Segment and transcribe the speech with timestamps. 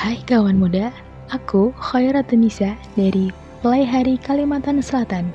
[0.00, 0.96] Hai kawan muda,
[1.28, 3.28] aku Khairat Nisa dari
[3.60, 5.28] Hari Kalimantan Selatan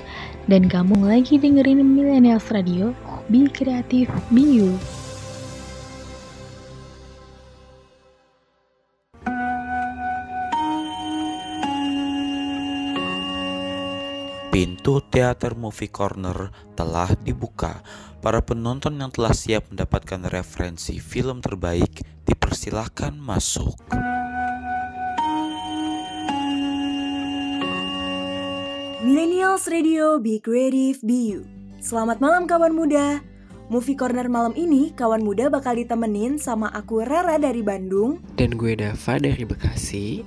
[0.50, 2.90] dan kamu lagi dengerin Millennials Radio,
[3.30, 4.74] Be Creative, Be You.
[14.50, 17.86] Pintu teater Movie Corner telah dibuka.
[18.18, 23.78] Para penonton yang telah siap mendapatkan referensi film terbaik dipersilahkan masuk.
[29.04, 31.44] Millennials Radio Be Creative Be You.
[31.84, 33.20] Selamat malam kawan muda.
[33.68, 38.72] Movie Corner malam ini kawan muda bakal ditemenin sama aku Rara dari Bandung dan gue
[38.72, 40.24] Dava dari Bekasi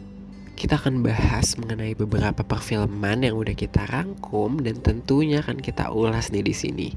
[0.54, 6.30] kita akan bahas mengenai beberapa perfilman yang udah kita rangkum dan tentunya akan kita ulas
[6.30, 6.88] nih di sini.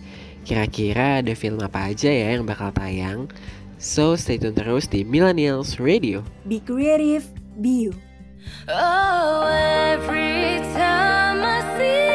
[0.44, 3.32] Kira-kira ada film apa aja ya yang bakal tayang?
[3.80, 6.20] So stay tune terus di Millennials Radio.
[6.44, 7.32] Be creative,
[7.64, 8.11] be you.
[8.68, 9.46] Oh,
[9.92, 12.11] every time I see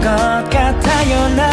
[0.00, 1.49] かったよな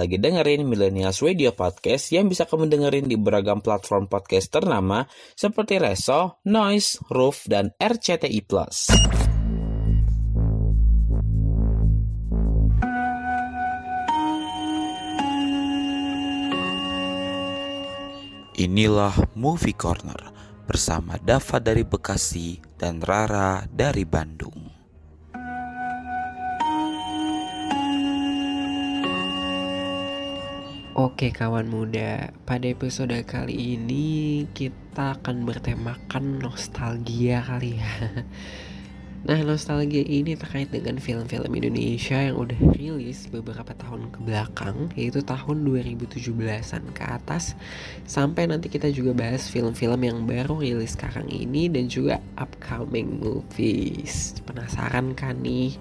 [0.00, 5.04] lagi dengerin Millennials Radio Podcast yang bisa kamu dengerin di beragam platform podcast ternama
[5.36, 8.40] seperti Reso, Noise, Roof, dan RCTI+.
[8.48, 8.88] Plus.
[18.56, 20.32] Inilah Movie Corner
[20.64, 24.69] bersama Dava dari Bekasi dan Rara dari Bandung.
[31.00, 37.92] Oke kawan muda, pada episode kali ini kita akan bertemakan nostalgia kali ya
[39.24, 45.24] Nah, nostalgia ini terkait dengan film-film Indonesia yang udah rilis beberapa tahun ke belakang, yaitu
[45.24, 47.56] tahun 2017-an ke atas,
[48.04, 54.36] sampai nanti kita juga bahas film-film yang baru rilis sekarang ini dan juga upcoming movies.
[54.44, 55.80] Penasaran kan nih?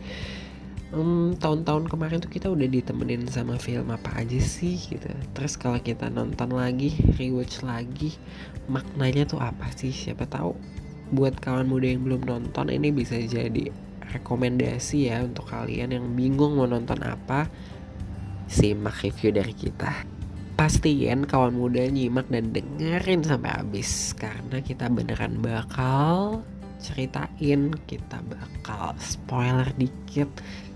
[1.38, 5.06] Tahun-tahun kemarin tuh kita udah ditemenin sama film apa aja sih gitu.
[5.38, 8.18] Terus kalau kita nonton lagi, rewatch lagi,
[8.66, 9.94] maknanya tuh apa sih?
[9.94, 10.58] Siapa tahu
[11.14, 13.70] buat kawan muda yang belum nonton ini bisa jadi
[14.14, 17.50] rekomendasi ya untuk kalian yang bingung mau nonton apa
[18.50, 20.06] simak review dari kita
[20.58, 26.42] pastiin kawan muda nyimak dan dengerin sampai habis karena kita beneran bakal
[26.82, 30.28] ceritain kita bakal spoiler dikit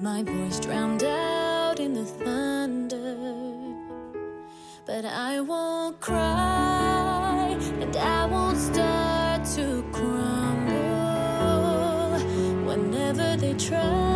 [0.00, 3.16] My voice drowned out in the thunder.
[4.86, 10.78] But I won't cry and I won't start to crumble.
[12.64, 14.07] Whenever they try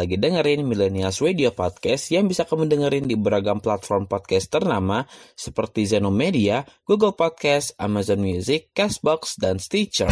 [0.00, 5.04] lagi dengerin Millennials Radio Podcast yang bisa kamu dengerin di beragam platform podcast ternama
[5.36, 10.08] seperti Zeno Media, Google Podcast, Amazon Music, Castbox, dan Stitcher.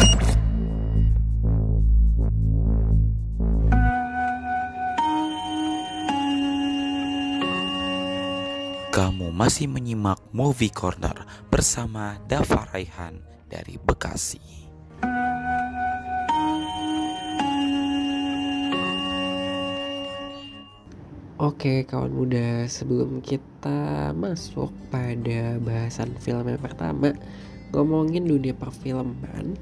[8.93, 11.17] Kamu masih menyimak Movie Corner
[11.49, 13.17] bersama Dava Raihan
[13.49, 14.58] dari Bekasi.
[21.39, 27.15] Oke kawan muda sebelum kita masuk pada bahasan film yang pertama
[27.71, 29.55] ngomongin dunia perfilman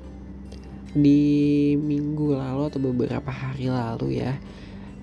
[0.97, 4.41] di minggu lalu atau beberapa hari lalu ya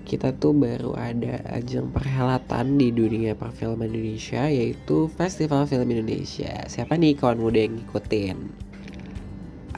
[0.03, 6.59] kita tuh baru ada ajang perhelatan di dunia perfilman Indonesia yaitu Festival Film Indonesia.
[6.67, 8.37] Siapa nih kawan muda yang ngikutin?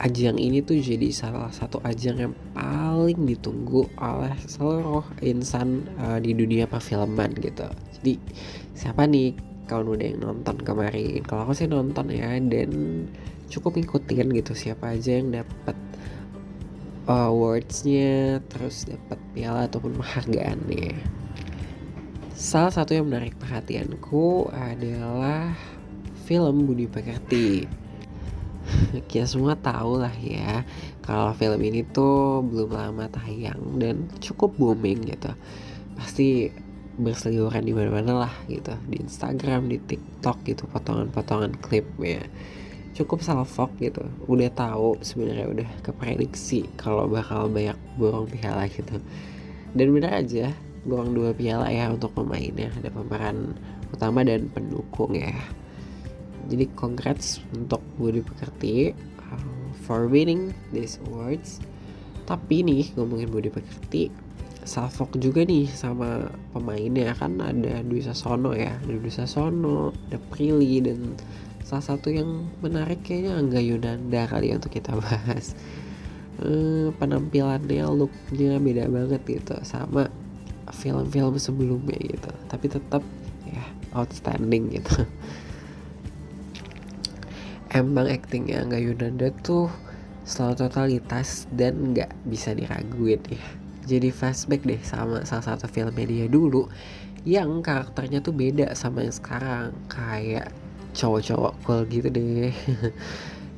[0.02, 2.34] Ajang ini tuh jadi salah satu ajang yang
[3.06, 7.70] ditunggu oleh seluruh insan uh, di dunia perfilman gitu.
[7.98, 8.18] Jadi
[8.74, 9.38] siapa nih
[9.70, 11.22] kawan muda yang nonton kemarin?
[11.22, 12.70] Kalau aku sih nonton ya dan
[13.52, 15.76] cukup ngikutin gitu siapa aja yang dapat
[17.08, 21.00] awards-nya terus dapat piala ataupun penghargaannya.
[22.38, 25.56] Salah satu yang menarik perhatianku adalah
[26.28, 27.64] film Budi Pekerti.
[29.08, 30.62] Kita semua tahu lah ya
[31.08, 35.32] kalau film ini tuh belum lama tayang dan cukup booming gitu.
[35.96, 36.52] Pasti
[37.00, 38.76] berseliweran di mana-mana lah gitu.
[38.84, 42.28] Di Instagram, di TikTok gitu potongan-potongan klipnya.
[42.92, 44.04] Cukup salfok gitu.
[44.28, 49.00] Udah tahu sebenarnya udah keprediksi kalau bakal banyak borong piala gitu.
[49.72, 50.52] Dan bener aja
[50.84, 52.68] borong dua piala ya untuk pemainnya.
[52.84, 53.56] Ada pemeran
[53.96, 55.32] utama dan pendukung ya.
[56.52, 59.07] Jadi congrats untuk Budi Pekerti
[59.88, 61.64] for winning these awards.
[62.28, 64.12] Tapi nih ngomongin Budi Pekerti
[64.68, 68.76] salfok juga nih sama pemainnya kan ada Dwi Sasono ya.
[68.84, 71.16] Ada Dwi Sasono ada Prilly dan
[71.64, 75.56] salah satu yang menarik kayaknya Angga Yunanda kali ya untuk kita bahas.
[76.44, 80.12] Eh, penampilannya looknya beda banget gitu sama
[80.76, 82.30] film-film sebelumnya gitu.
[82.52, 83.00] Tapi tetap
[83.48, 83.64] ya
[83.96, 85.08] outstanding gitu
[87.72, 89.68] emang actingnya Angga Yunanda tuh
[90.28, 93.44] selalu totalitas dan nggak bisa diraguin ya.
[93.88, 96.68] Jadi flashback deh sama salah satu filmnya dia dulu
[97.24, 99.72] yang karakternya tuh beda sama yang sekarang.
[99.88, 100.52] Kayak
[100.92, 102.52] cowok-cowok cool gitu deh.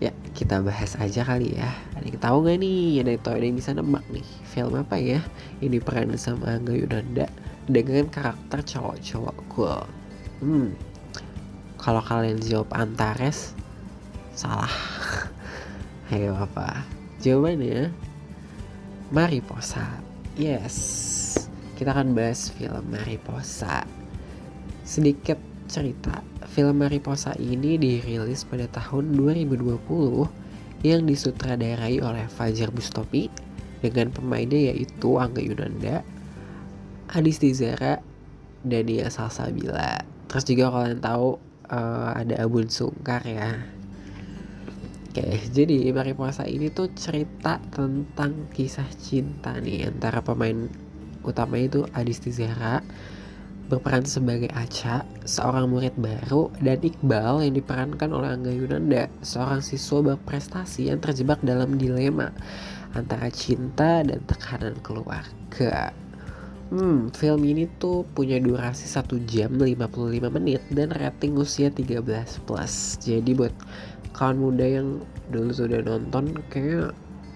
[0.01, 1.69] Ya kita bahas aja kali ya.
[1.93, 3.05] Ada yang tahu nggak nih?
[3.05, 4.25] Ada yang tahu ada yang bisa nebak nih.
[4.49, 5.21] Film apa ya
[5.61, 7.29] ini peran sama Angga Yunanda
[7.69, 9.85] dengan karakter cowok-cowok cool?
[10.41, 10.73] Hmm
[11.81, 13.57] kalau kalian jawab Antares
[14.41, 14.73] salah.
[16.17, 16.89] Ayo apa?
[17.21, 17.93] Jawabannya
[19.13, 20.01] Mariposa
[20.41, 20.77] yes.
[21.77, 23.85] Kita akan bahas film Mariposa
[24.81, 25.37] sedikit
[25.69, 26.25] cerita.
[26.51, 33.29] Film Mariposa ini dirilis pada tahun 2020 yang disutradarai oleh Fajar Bustomi
[33.85, 36.01] dengan pemainnya yaitu Angga Yunanda,
[37.13, 38.01] Adis Tizara,
[38.65, 40.01] dan Nia Salsabila.
[40.33, 41.37] Terus juga kalian tahu
[41.71, 43.80] uh, ada Abun Sungkar ya.
[45.11, 50.71] Oke, jadi Mariposa ini tuh cerita tentang kisah cinta nih antara pemain
[51.27, 52.79] utama itu Adis Tizara
[53.67, 60.15] berperan sebagai Aca, seorang murid baru, dan Iqbal yang diperankan oleh Angga Yunanda, seorang siswa
[60.15, 62.31] berprestasi yang terjebak dalam dilema
[62.95, 65.91] antara cinta dan tekanan keluarga.
[66.71, 71.99] Hmm, film ini tuh punya durasi 1 jam 55 menit dan rating usia 13
[72.47, 72.95] plus.
[73.03, 73.51] Jadi buat
[74.17, 76.91] kawan muda yang dulu sudah nonton kayaknya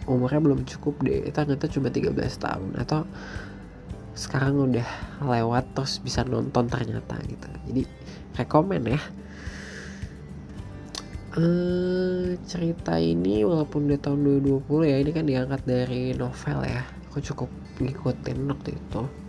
[0.04, 1.28] umurnya belum cukup deh.
[1.32, 3.08] Ternyata cuma 13 tahun atau
[4.14, 4.88] sekarang udah
[5.26, 7.48] lewat terus bisa nonton ternyata gitu.
[7.70, 7.82] Jadi
[8.38, 9.00] rekomen ya.
[11.34, 16.86] Uh, cerita ini walaupun di tahun 2020 ya ini kan diangkat dari novel ya.
[17.10, 17.50] Aku cukup
[17.82, 19.23] ngikutin waktu itu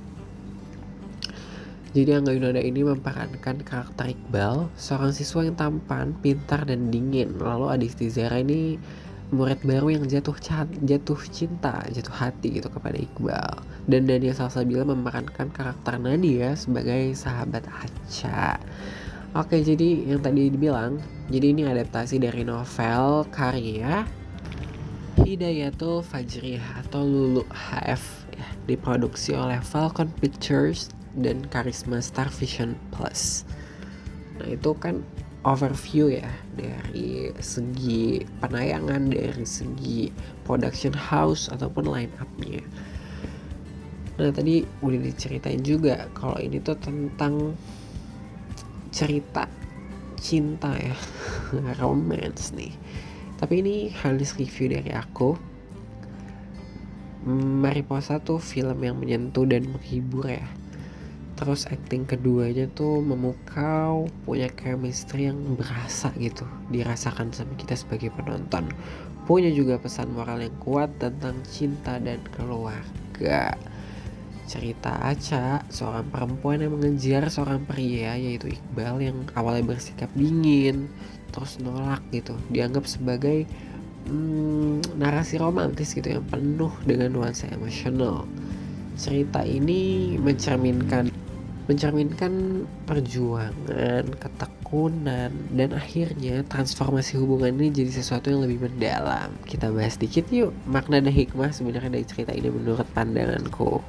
[1.95, 7.39] jadi Angga Yunanda ini memperankan karakter Iqbal, seorang siswa yang tampan, pintar, dan dingin.
[7.39, 8.75] Lalu Adis Tizara ini
[9.31, 10.35] murid baru yang jatuh
[10.83, 13.63] jatuh cinta, jatuh hati gitu kepada Iqbal.
[13.87, 18.59] Dan Daniel Salsabila memerankan karakter Nadia sebagai sahabat Aca.
[19.31, 20.99] Oke, jadi yang tadi dibilang,
[21.31, 24.03] jadi ini adaptasi dari novel karya
[25.15, 28.03] Hidayatul Fajriyah atau Lulu HF
[28.35, 33.47] ya, diproduksi oleh Falcon Pictures dan Karisma Star Vision Plus.
[34.39, 34.99] Nah, itu kan
[35.47, 40.09] overview ya dari segi penayangan, dari segi
[40.43, 42.59] production house ataupun line up-nya.
[44.15, 47.55] Nah, tadi udah diceritain juga kalau ini tuh tentang
[48.91, 49.47] cerita
[50.19, 50.95] cinta ya,
[51.83, 52.73] romance nih.
[53.35, 55.35] Tapi ini halis review dari aku.
[57.25, 60.45] Mariposa tuh film yang menyentuh dan menghibur ya
[61.35, 66.47] terus acting keduanya tuh memukau punya chemistry yang berasa gitu.
[66.71, 68.71] Dirasakan sama kita sebagai penonton.
[69.27, 73.59] Punya juga pesan moral yang kuat tentang cinta dan keluarga.
[74.45, 80.87] Cerita Aca seorang perempuan yang mengejar seorang pria yaitu Iqbal yang awalnya bersikap dingin
[81.33, 82.37] terus nolak gitu.
[82.53, 83.43] Dianggap sebagai
[84.07, 88.23] hmm, narasi romantis gitu yang penuh dengan nuansa emosional.
[88.95, 91.24] Cerita ini mencerminkan
[91.65, 99.33] mencerminkan perjuangan, ketekunan, dan akhirnya transformasi hubungan ini jadi sesuatu yang lebih mendalam.
[99.49, 103.81] Kita bahas dikit yuk makna dan hikmah sebenarnya dari cerita ini menurut pandanganku.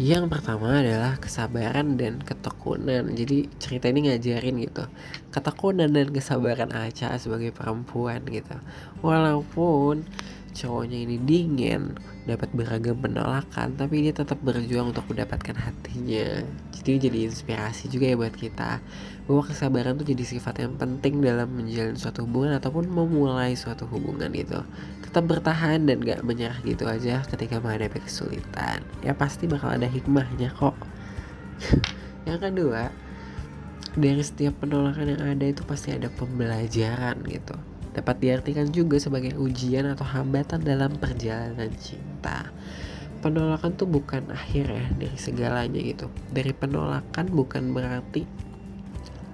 [0.00, 3.12] Yang pertama adalah kesabaran dan ketekunan.
[3.12, 4.88] Jadi cerita ini ngajarin gitu
[5.32, 8.56] ketekunan dan kesabaran Aca sebagai perempuan gitu.
[9.00, 10.04] Walaupun
[10.52, 16.46] cowoknya ini dingin, dapat beragam penolakan, tapi dia tetap berjuang untuk mendapatkan hatinya.
[16.70, 18.78] Jadi jadi inspirasi juga ya buat kita
[19.26, 24.30] bahwa kesabaran tuh jadi sifat yang penting dalam menjalin suatu hubungan ataupun memulai suatu hubungan
[24.34, 24.62] gitu.
[25.02, 28.86] Tetap bertahan dan gak menyerah gitu aja ketika menghadapi kesulitan.
[29.02, 30.78] Ya pasti bakal ada hikmahnya kok.
[32.28, 32.94] yang kedua,
[33.98, 37.58] dari setiap penolakan yang ada itu pasti ada pembelajaran gitu
[37.92, 42.11] dapat diartikan juga sebagai ujian atau hambatan dalam perjalanan cinta.
[43.22, 46.10] Penolakan tuh bukan akhir ya dari segalanya gitu.
[46.34, 48.26] Dari penolakan bukan berarti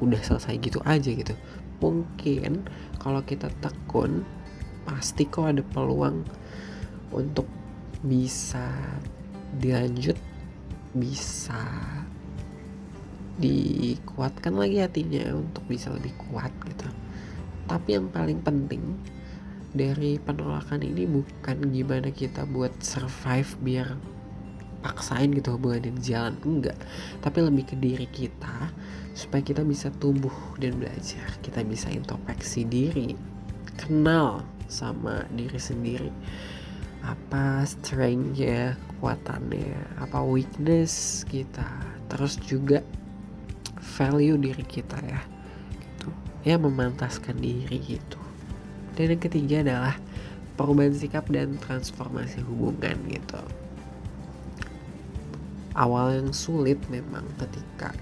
[0.04, 1.32] udah selesai gitu aja gitu.
[1.80, 2.68] Mungkin
[3.00, 4.28] kalau kita tekun
[4.84, 6.24] pasti kok ada peluang
[7.12, 7.48] untuk
[8.04, 8.68] bisa
[9.56, 10.16] dilanjut,
[10.92, 11.64] bisa
[13.38, 16.88] dikuatkan lagi hatinya untuk bisa lebih kuat gitu.
[17.70, 18.82] Tapi yang paling penting
[19.78, 23.88] dari penolakan ini bukan gimana kita buat survive biar
[24.82, 26.78] paksain gitu hubungan jalan enggak.
[27.22, 28.74] Tapi lebih ke diri kita
[29.14, 31.30] supaya kita bisa tumbuh dan belajar.
[31.38, 33.14] Kita bisa introspeksi diri
[33.78, 36.10] kenal sama diri sendiri.
[37.06, 41.66] Apa strength ya kekuatannya apa weakness kita.
[42.10, 42.82] Terus juga
[43.78, 45.22] value diri kita ya
[45.78, 46.10] gitu.
[46.42, 48.27] Ya memantaskan diri gitu
[48.98, 49.94] dan yang ketiga adalah
[50.58, 53.38] perubahan sikap dan transformasi hubungan gitu.
[55.78, 57.94] Awal yang sulit memang ketika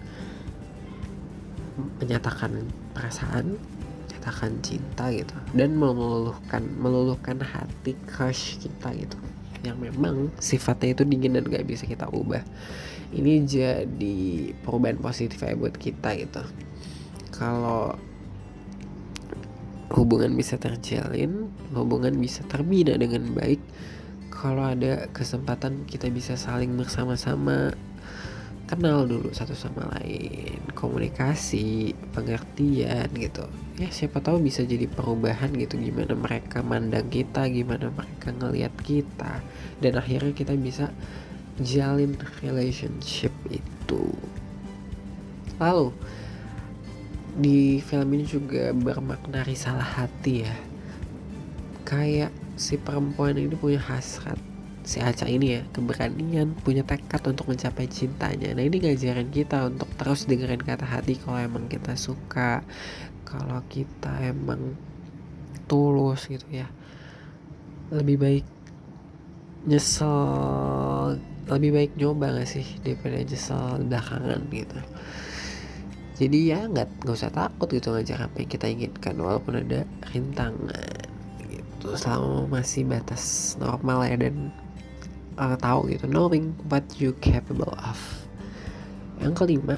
[2.00, 2.65] menyatakan
[2.97, 3.61] perasaan
[4.09, 9.21] menyatakan cinta gitu dan meluluhkan meluluhkan hati crush kita gitu
[9.61, 12.41] yang memang sifatnya itu dingin dan gak bisa kita ubah.
[13.13, 16.43] Ini jadi perubahan positif ya buat kita gitu.
[17.37, 17.95] Kalau
[19.95, 23.63] hubungan bisa terjalin hubungan bisa terbina dengan baik
[24.37, 27.73] kalau ada kesempatan kita bisa saling bersama-sama.
[28.67, 33.47] Kenal dulu satu sama lain komunikasi pengertian gitu.
[33.79, 39.39] Ya siapa tahu bisa jadi perubahan gitu gimana mereka mandang kita gimana mereka ngelihat kita
[39.79, 40.91] dan akhirnya kita bisa
[41.63, 44.11] jalin relationship itu.
[45.63, 45.95] Lalu
[47.37, 50.57] di film ini juga bermakna risalah hati ya.
[51.85, 54.41] Kayak si perempuan ini punya hasrat
[54.87, 58.55] si Aca ini ya keberanian punya tekad untuk mencapai cintanya.
[58.55, 62.63] Nah ini ngajarin kita untuk terus dengerin kata hati kalau emang kita suka
[63.27, 64.79] kalau kita emang
[65.67, 66.71] tulus gitu ya.
[67.91, 68.47] Lebih baik
[69.67, 74.79] nyesel lebih baik nyoba gak sih daripada nyesel belakangan gitu
[76.17, 79.85] jadi ya nggak nggak usah takut gitu ngajar apa yang kita inginkan walaupun ada
[80.17, 80.97] rintangan
[81.45, 81.93] gitu.
[81.93, 84.49] Selama masih batas normal ya dan
[85.37, 88.00] uh, tahu gitu knowing what you capable of.
[89.21, 89.76] Yang kelima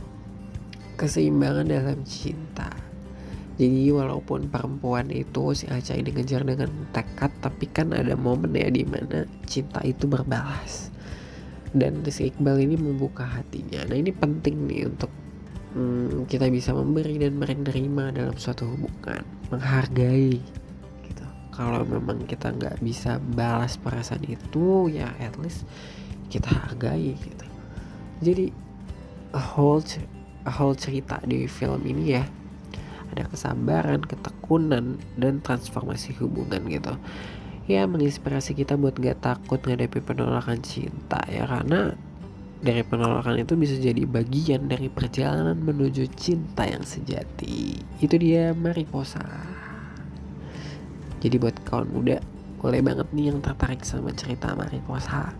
[0.94, 2.70] keseimbangan dalam cinta.
[3.58, 8.70] Jadi walaupun perempuan itu si Aca ini ngejar dengan tekad tapi kan ada momen ya
[8.70, 10.94] di mana cinta itu berbalas.
[11.74, 13.82] Dan si Iqbal ini membuka hatinya.
[13.90, 15.10] Nah ini penting nih untuk
[15.78, 19.22] hmm, kita bisa memberi dan menerima dalam suatu hubungan
[19.54, 20.42] menghargai
[21.06, 21.24] gitu.
[21.54, 25.62] Kalau memang kita nggak bisa balas perasaan itu ya at least
[26.28, 27.46] kita hargai gitu.
[28.18, 28.50] Jadi
[29.30, 29.80] a whole
[30.42, 32.26] a whole cerita di film ini ya
[33.14, 36.92] ada kesabaran ketekunan dan transformasi hubungan gitu.
[37.68, 41.92] Ya menginspirasi kita buat gak takut ngadepi penolakan cinta ya karena
[42.58, 47.78] dari penolakan itu bisa jadi bagian dari perjalanan menuju cinta yang sejati.
[48.02, 49.22] Itu dia Mariposa.
[51.22, 52.18] Jadi buat kawan muda,
[52.58, 55.30] boleh banget nih yang tertarik sama cerita Mariposa.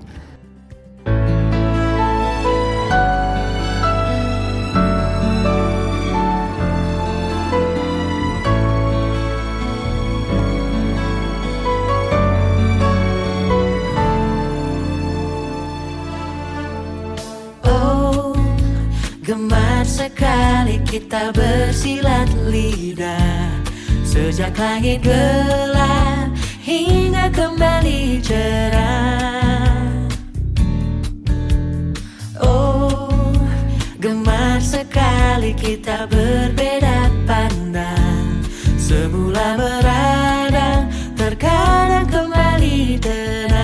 [20.88, 23.52] Kita bersilat lidah
[24.02, 26.32] Sejak langit gelap
[26.64, 29.84] hingga kembali cerah.
[32.40, 33.32] Oh,
[34.00, 38.42] gemar sekali kita berbeda pandang.
[38.76, 43.57] Semula meradang, terkadang kembali tenang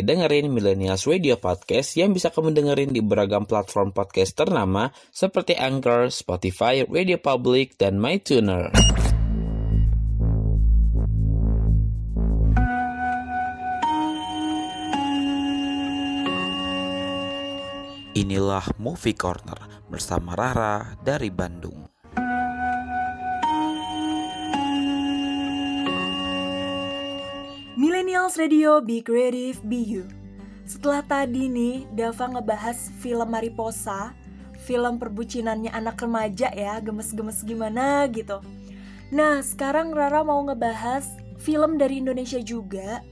[0.00, 5.52] lagi dengerin Millennials Radio Podcast yang bisa kamu dengerin di beragam platform podcast ternama seperti
[5.60, 8.72] Anchor, Spotify, Radio Public, dan MyTuner.
[18.16, 21.99] Inilah Movie Corner bersama Rara dari Bandung.
[28.30, 30.06] Millennials Radio Be Creative Be You.
[30.62, 34.14] Setelah tadi nih Dava ngebahas film Mariposa,
[34.62, 38.38] film perbucinannya anak remaja ya, gemes-gemes gimana gitu.
[39.10, 41.10] Nah, sekarang Rara mau ngebahas
[41.42, 43.02] film dari Indonesia juga.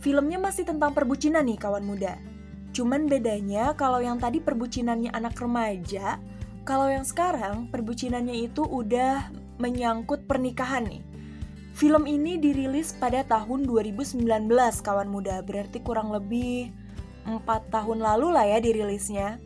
[0.00, 2.16] Filmnya masih tentang perbucinan nih kawan muda.
[2.72, 6.16] Cuman bedanya kalau yang tadi perbucinannya anak remaja,
[6.64, 9.28] kalau yang sekarang perbucinannya itu udah
[9.60, 11.13] menyangkut pernikahan nih.
[11.74, 14.22] Film ini dirilis pada tahun 2019
[14.78, 16.70] kawan muda, berarti kurang lebih
[17.26, 17.42] 4
[17.74, 19.42] tahun lalu lah ya dirilisnya.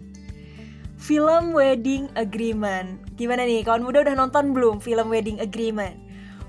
[1.00, 3.00] Film Wedding Agreement.
[3.16, 5.96] Gimana nih, kawan muda udah nonton belum film Wedding Agreement?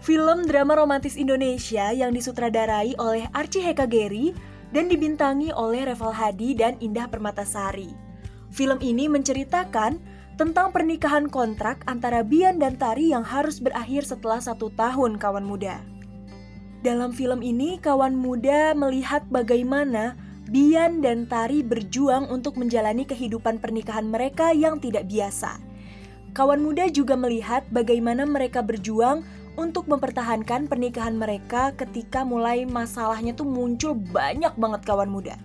[0.04, 4.36] Film drama romantis Indonesia yang disutradarai oleh Archie Heka Geri
[4.76, 7.96] dan dibintangi oleh Reval Hadi dan Indah Permatasari.
[8.52, 9.96] Film ini menceritakan
[10.40, 15.84] tentang pernikahan kontrak antara Bian dan Tari yang harus berakhir setelah satu tahun kawan muda.
[16.80, 20.16] Dalam film ini, kawan muda melihat bagaimana
[20.48, 25.60] Bian dan Tari berjuang untuk menjalani kehidupan pernikahan mereka yang tidak biasa.
[26.32, 29.28] Kawan muda juga melihat bagaimana mereka berjuang
[29.60, 35.36] untuk mempertahankan pernikahan mereka ketika mulai masalahnya tuh muncul banyak banget kawan muda.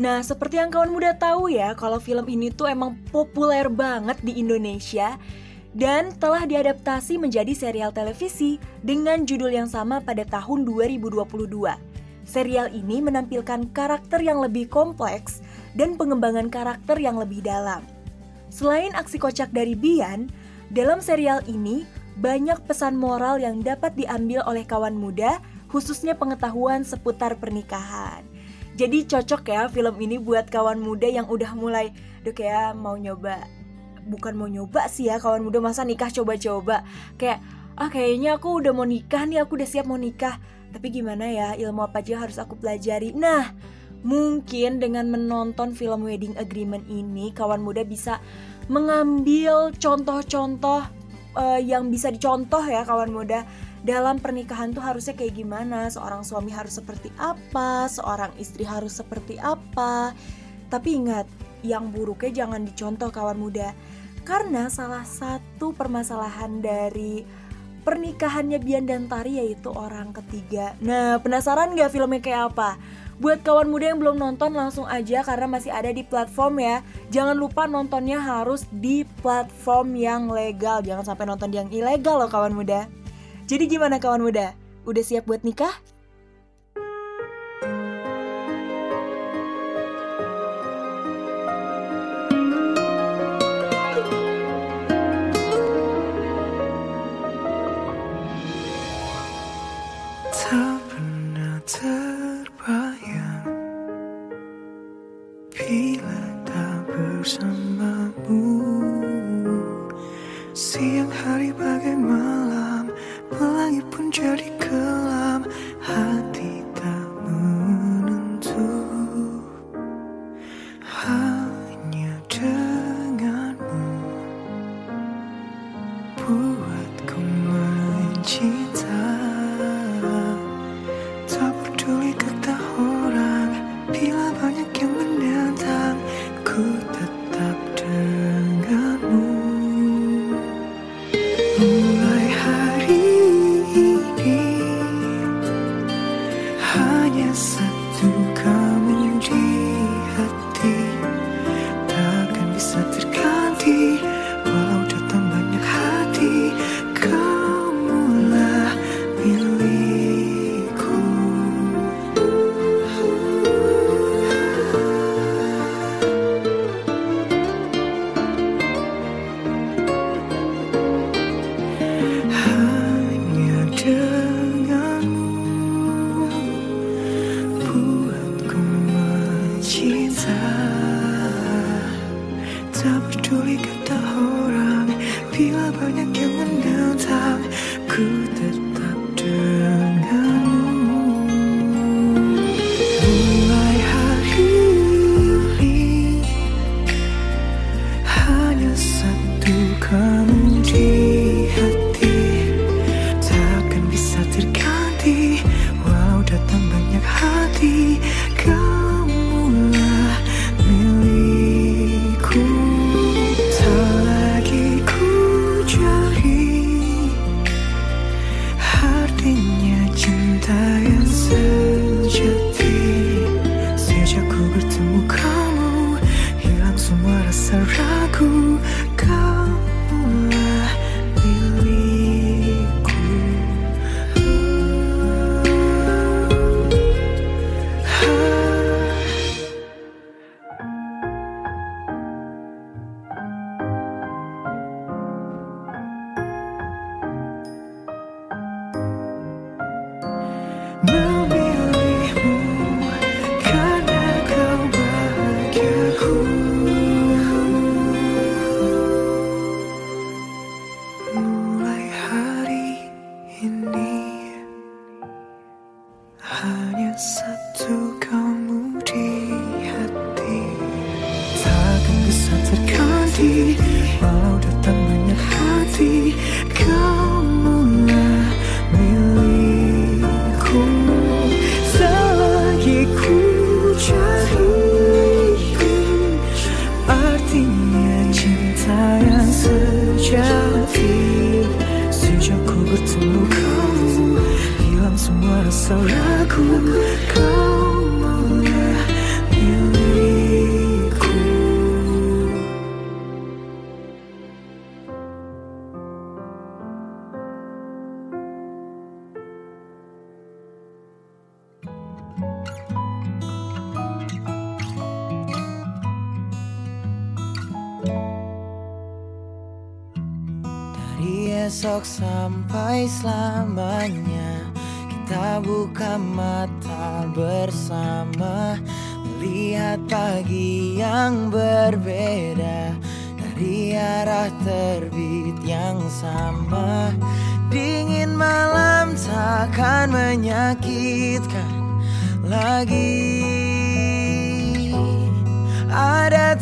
[0.00, 4.40] Nah, seperti yang kawan muda tahu ya, kalau film ini tuh emang populer banget di
[4.40, 5.20] Indonesia
[5.76, 11.20] dan telah diadaptasi menjadi serial televisi dengan judul yang sama pada tahun 2022.
[12.24, 15.44] Serial ini menampilkan karakter yang lebih kompleks
[15.76, 17.84] dan pengembangan karakter yang lebih dalam.
[18.48, 20.32] Selain aksi kocak dari Bian,
[20.72, 21.84] dalam serial ini
[22.16, 28.29] banyak pesan moral yang dapat diambil oleh kawan muda, khususnya pengetahuan seputar pernikahan.
[28.80, 31.92] Jadi cocok ya film ini buat kawan muda yang udah mulai,
[32.24, 33.44] duh kayak mau nyoba,
[34.08, 36.88] bukan mau nyoba sih ya kawan muda masa nikah coba-coba.
[37.20, 37.44] Kayak,
[37.76, 40.40] ah kayaknya aku udah mau nikah nih, aku udah siap mau nikah.
[40.72, 43.12] Tapi gimana ya, ilmu apa aja harus aku pelajari.
[43.12, 43.52] Nah,
[44.00, 48.16] mungkin dengan menonton film Wedding Agreement ini, kawan muda bisa
[48.72, 50.88] mengambil contoh-contoh
[51.36, 53.44] eh, yang bisa dicontoh ya kawan muda
[53.80, 59.40] dalam pernikahan tuh harusnya kayak gimana seorang suami harus seperti apa seorang istri harus seperti
[59.40, 60.12] apa
[60.68, 61.24] tapi ingat
[61.64, 63.72] yang buruknya jangan dicontoh kawan muda
[64.28, 67.24] karena salah satu permasalahan dari
[67.80, 72.76] pernikahannya Bian dan Tari yaitu orang ketiga nah penasaran gak filmnya kayak apa
[73.20, 76.80] Buat kawan muda yang belum nonton langsung aja karena masih ada di platform ya.
[77.12, 80.80] Jangan lupa nontonnya harus di platform yang legal.
[80.80, 82.88] Jangan sampai nonton yang ilegal loh kawan muda.
[83.50, 84.54] Jadi gimana kawan muda?
[84.86, 85.74] Udah siap buat nikah?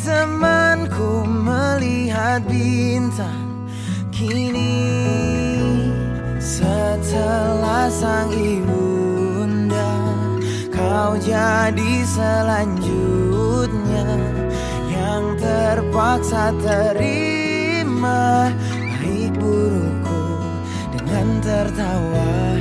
[0.03, 3.67] Temanku melihat bintang
[4.15, 4.79] Kini.
[6.39, 9.91] Setelah sang ibunda
[10.75, 14.07] Kau jadi selanjutnya.
[14.91, 18.51] Yang terpaksa terima
[18.99, 20.23] Baik burukku
[20.95, 22.58] dengan tertawa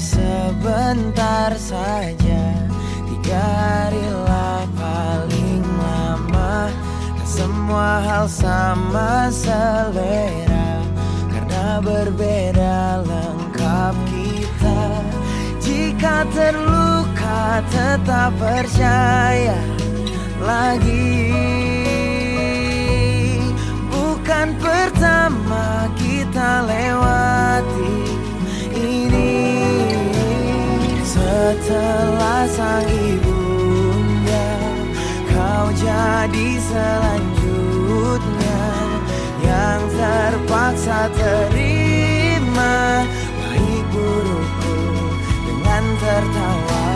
[0.00, 2.44] sebentar saja.
[3.04, 6.72] Tiga hari lah paling lama.
[7.20, 10.80] Dan semua hal sama selera.
[11.28, 14.82] Karena berbeda lengkap kita.
[15.60, 19.60] Jika terluka tetap percaya
[20.40, 21.28] lagi.
[23.92, 28.09] Bukan pertama kita lewati
[31.40, 34.48] Setelah sang ibunda
[35.32, 38.64] Kau jadi selanjutnya.
[39.40, 43.08] Yang terpaksa terima
[43.40, 44.84] Baik burukku
[45.48, 46.88] dengan tertawa.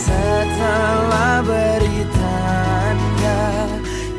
[0.00, 3.44] Setelah beri tanda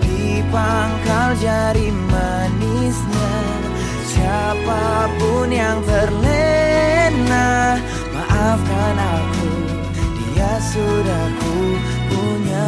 [0.05, 3.33] Di pangkal jari manisnya.
[4.05, 7.81] Siapa pun yang terlena
[8.17, 9.46] Maafkan aku
[10.57, 11.53] Dia sudah ku
[12.09, 12.65] punya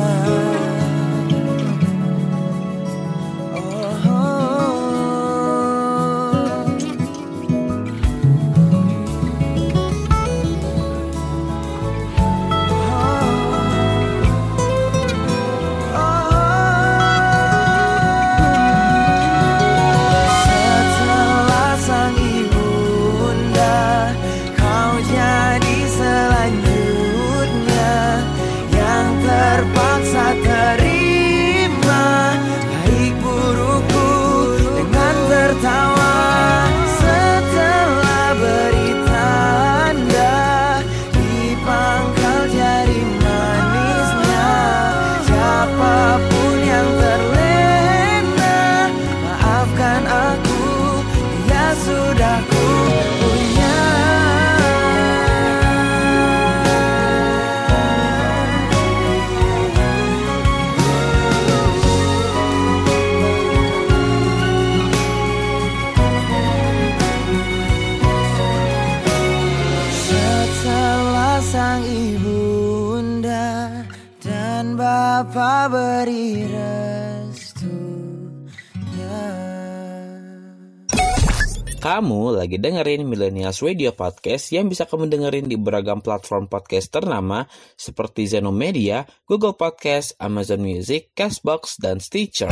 [82.09, 87.45] Kamu lagi dengerin Millennials Radio Podcast yang bisa kamu dengerin di beragam platform podcast ternama
[87.77, 92.49] seperti Zenomedia, Google Podcast, Amazon Music, Castbox, dan Stitcher.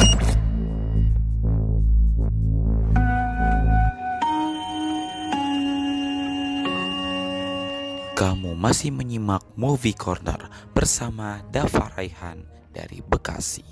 [8.13, 13.65] Kamu masih menyimak Movie Corner bersama Dava Raihan dari Bekasi.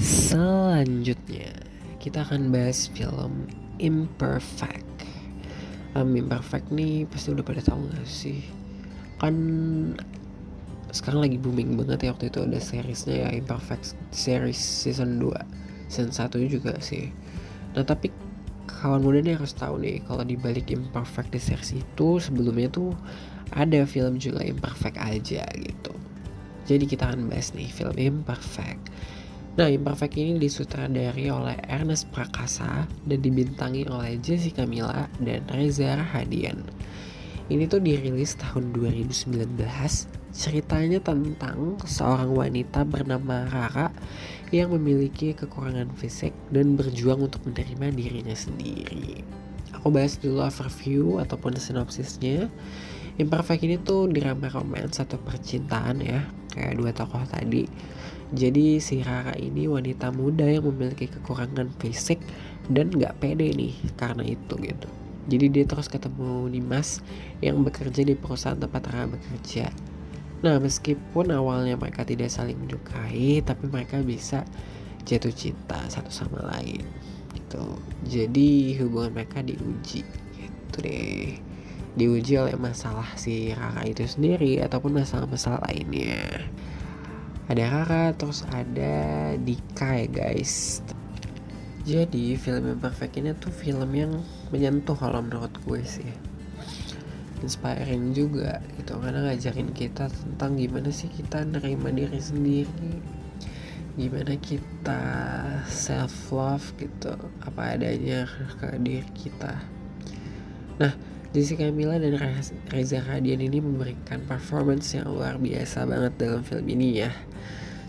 [0.00, 1.52] Selanjutnya
[2.00, 3.44] kita akan bahas film
[3.76, 5.04] Imperfect.
[5.92, 8.40] Um, Imperfect nih pasti udah pada tahu gak sih?
[9.20, 9.36] Kan
[10.90, 15.30] sekarang lagi booming banget ya waktu itu ada seriesnya ya Imperfect series season 2
[15.86, 17.14] season 1 juga sih
[17.78, 18.10] nah tapi
[18.66, 22.90] kawan muda nih harus tahu nih kalau di balik imperfect di series itu sebelumnya tuh
[23.54, 25.94] ada film juga imperfect aja gitu
[26.66, 28.90] jadi kita akan bahas nih film imperfect
[29.60, 36.64] Nah, Imperfect ini disutradari oleh Ernest Prakasa dan dibintangi oleh Jessica Mila dan Reza Rahadian.
[37.52, 39.52] Ini tuh dirilis tahun 2019.
[40.32, 43.92] Ceritanya tentang seorang wanita bernama Rara
[44.48, 49.20] yang memiliki kekurangan fisik dan berjuang untuk menerima dirinya sendiri.
[49.76, 52.48] Aku bahas dulu overview ataupun sinopsisnya.
[53.20, 56.24] Imperfect ini tuh drama romance atau percintaan ya,
[56.56, 57.68] kayak dua tokoh tadi.
[58.30, 62.22] Jadi si Rara ini wanita muda yang memiliki kekurangan fisik
[62.70, 64.88] dan nggak pede nih karena itu gitu.
[65.26, 67.02] Jadi dia terus ketemu Dimas
[67.42, 69.74] yang bekerja di perusahaan tempat Rara bekerja.
[70.46, 74.46] Nah meskipun awalnya mereka tidak saling menyukai, tapi mereka bisa
[75.02, 76.86] jatuh cinta satu sama lain
[77.34, 77.66] gitu.
[78.06, 80.06] Jadi hubungan mereka diuji
[80.38, 81.34] gitu deh.
[81.98, 86.46] Diuji oleh masalah si Rara itu sendiri ataupun masalah-masalah lainnya
[87.50, 88.94] ada Rara terus ada
[89.34, 90.86] Dika ya guys.
[91.82, 94.22] Jadi film Imperfect ini tuh film yang
[94.54, 96.06] menyentuh kalau menurut gue sih.
[97.42, 102.94] Inspiring juga gitu karena ngajarin kita tentang gimana sih kita nerima diri sendiri.
[103.98, 105.02] Gimana kita
[105.66, 108.30] self love gitu apa adanya
[108.62, 109.58] ke diri kita.
[110.78, 110.94] Nah
[111.30, 112.18] Jessica Mila dan
[112.74, 117.14] Reza Radian ini memberikan performance yang luar biasa banget dalam film ini ya.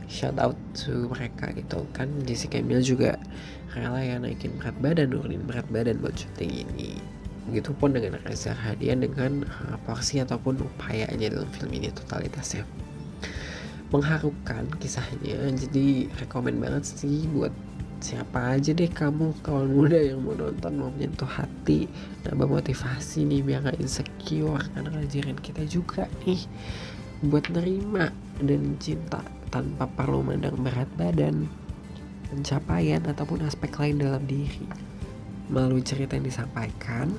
[0.06, 2.06] Shout out to mereka gitu kan.
[2.22, 3.18] Jessica Mila juga
[3.74, 7.02] rela ya naikin berat badan nurunin berat badan buat syuting ini.
[7.50, 12.62] Begitupun dengan Reza Radian dengan uh, porsi ataupun upayanya dalam film ini totalitasnya.
[13.90, 17.50] Mengharukan kisahnya jadi rekomend banget sih buat
[18.02, 21.86] siapa aja deh kamu kawan muda yang mau nonton mau menyentuh hati
[22.26, 24.66] nambah motivasi nih biar gak insecure.
[24.74, 26.42] Karena ngajarin kita juga nih
[27.22, 28.10] buat nerima
[28.42, 29.22] dan cinta
[29.54, 31.46] tanpa perlu mandang berat badan
[32.28, 34.66] pencapaian ataupun aspek lain dalam diri.
[35.54, 37.14] Melalui cerita yang disampaikan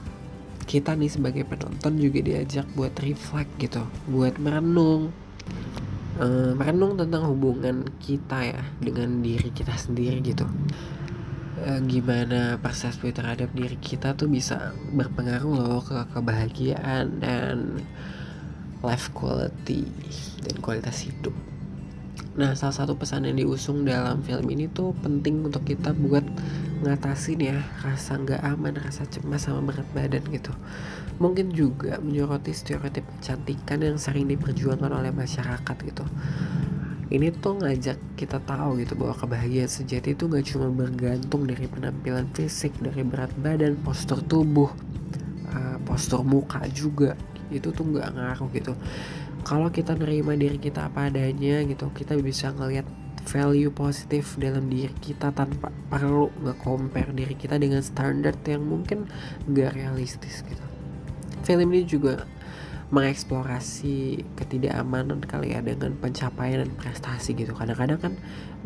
[0.66, 5.10] kita nih sebagai penonton juga diajak buat reflect gitu buat merenung
[6.18, 10.44] uh, merenung tentang hubungan kita ya dengan diri kita sendiri gitu
[11.62, 17.86] uh, gimana persepsi terhadap diri kita tuh bisa berpengaruh loh ke kebahagiaan dan
[18.82, 19.86] life quality
[20.42, 21.32] dan kualitas hidup
[22.32, 26.24] Nah, salah satu pesan yang diusung dalam film ini tuh penting untuk kita buat
[26.80, 30.48] ngatasin ya rasa nggak aman, rasa cemas sama berat badan gitu.
[31.22, 36.02] Mungkin juga menyoroti stereotip kecantikan yang sering diperjuangkan oleh masyarakat gitu.
[37.12, 42.26] Ini tuh ngajak kita tahu gitu bahwa kebahagiaan sejati itu nggak cuma bergantung dari penampilan
[42.34, 44.72] fisik, dari berat badan, postur tubuh,
[45.54, 47.14] uh, postur muka juga.
[47.54, 48.74] Itu tuh nggak ngaruh gitu
[49.42, 52.86] kalau kita nerima diri kita apa adanya gitu kita bisa ngelihat
[53.26, 59.06] value positif dalam diri kita tanpa perlu nge-compare diri kita dengan standar yang mungkin
[59.50, 60.71] gak realistis gitu
[61.42, 62.24] film ini juga
[62.92, 67.56] mengeksplorasi ketidakamanan kali ya dengan pencapaian dan prestasi gitu.
[67.56, 68.14] Kadang-kadang kan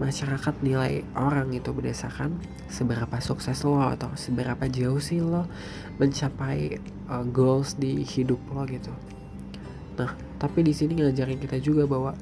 [0.02, 5.46] masyarakat nilai orang itu berdasarkan seberapa sukses lo atau seberapa jauh sih lo
[6.02, 8.90] mencapai uh, goals di hidup lo gitu.
[9.94, 10.10] Nah
[10.42, 12.12] tapi di sini ngajarin kita juga bahwa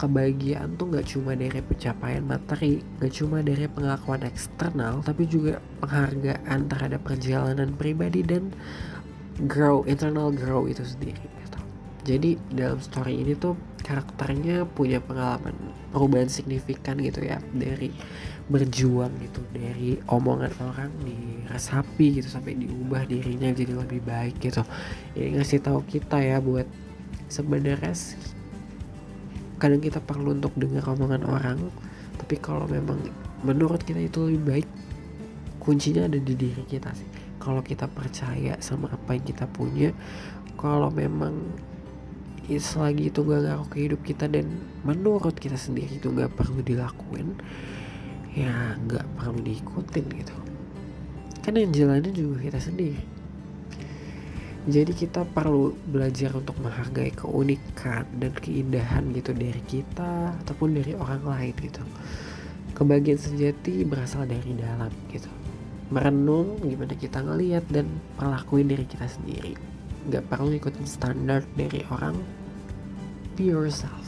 [0.00, 6.60] kebahagiaan tuh nggak cuma dari pencapaian materi, nggak cuma dari pengakuan eksternal, tapi juga penghargaan
[6.72, 8.48] terhadap perjalanan pribadi dan
[9.46, 11.20] grow internal grow itu sendiri.
[11.20, 11.58] Gitu.
[12.04, 15.56] Jadi dalam story ini tuh karakternya punya pengalaman
[15.90, 17.90] perubahan signifikan gitu ya dari
[18.50, 24.66] berjuang gitu dari omongan orang diresapi gitu sampai diubah dirinya jadi lebih baik gitu.
[25.14, 26.66] Ini ngasih tahu kita ya buat
[27.30, 27.94] sebenarnya
[29.60, 31.60] kadang kita perlu untuk dengar omongan orang
[32.16, 32.96] tapi kalau memang
[33.44, 34.68] menurut kita itu lebih baik
[35.60, 39.96] kuncinya ada di diri kita sih kalau kita percaya sama apa yang kita punya
[40.60, 41.56] kalau memang
[42.50, 44.50] selagi itu gak ngaruh ke hidup kita dan
[44.82, 47.38] menurut kita sendiri itu gak perlu dilakuin
[48.34, 50.36] ya gak perlu diikutin gitu.
[51.40, 52.98] Kan yang jalanin juga kita sendiri.
[54.68, 61.24] Jadi kita perlu belajar untuk menghargai keunikan dan keindahan gitu dari kita ataupun dari orang
[61.24, 61.80] lain gitu.
[62.76, 65.39] Kebahagiaan sejati berasal dari dalam gitu
[65.90, 69.58] merenung gimana kita ngelihat dan perlakuin diri kita sendiri.
[70.06, 72.14] Nggak perlu ikutin standar dari orang
[73.34, 74.06] be yourself.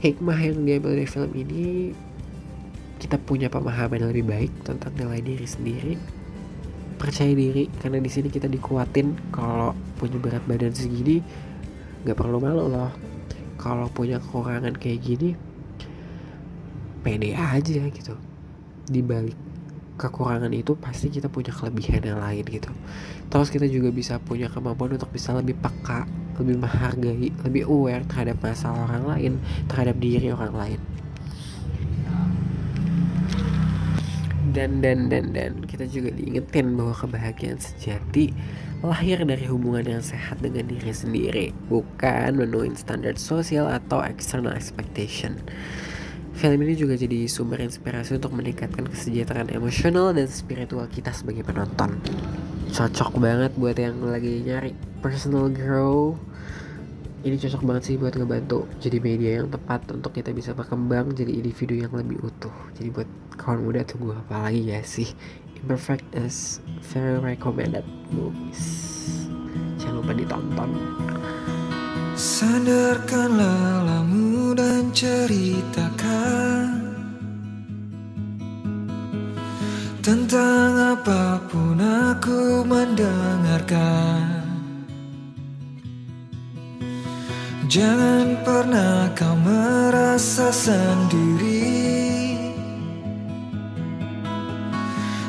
[0.00, 1.92] Hikmah yang diambil dari film ini
[2.96, 5.94] kita punya pemahaman yang lebih baik tentang nilai diri sendiri.
[6.96, 9.32] Percaya diri karena di sini kita dikuatin.
[9.32, 11.20] Kalau punya berat badan segini
[12.08, 12.92] nggak perlu malu loh.
[13.60, 15.36] Kalau punya kekurangan kayak gini
[17.04, 18.16] pede aja gitu.
[18.88, 19.49] Di balik
[20.00, 22.72] kekurangan itu pasti kita punya kelebihan yang lain gitu.
[23.28, 26.08] Terus kita juga bisa punya kemampuan untuk bisa lebih peka
[26.40, 29.32] lebih menghargai lebih aware terhadap masalah orang lain
[29.68, 30.80] terhadap diri orang lain.
[34.50, 38.34] Dan dan dan dan kita juga diingetin bahwa kebahagiaan sejati
[38.80, 45.36] lahir dari hubungan yang sehat dengan diri sendiri bukan menuin standar sosial atau external expectation
[46.36, 51.98] Film ini juga jadi sumber inspirasi untuk meningkatkan kesejahteraan emosional dan spiritual kita sebagai penonton.
[52.70, 54.72] Cocok banget buat yang lagi nyari
[55.02, 56.14] personal grow.
[57.20, 61.34] Ini cocok banget sih buat ngebantu jadi media yang tepat untuk kita bisa berkembang jadi
[61.34, 62.54] individu yang lebih utuh.
[62.78, 65.10] Jadi buat kawan muda tunggu apa lagi ya sih?
[65.60, 68.64] Imperfect is very recommended movies.
[69.76, 70.70] Jangan lupa ditonton.
[72.16, 76.80] Sandarkan lelamu dan ceritakan
[80.00, 84.42] Tentang apa pun aku mendengarkan.
[87.68, 91.68] Jangan pernah kau merasa sendiri.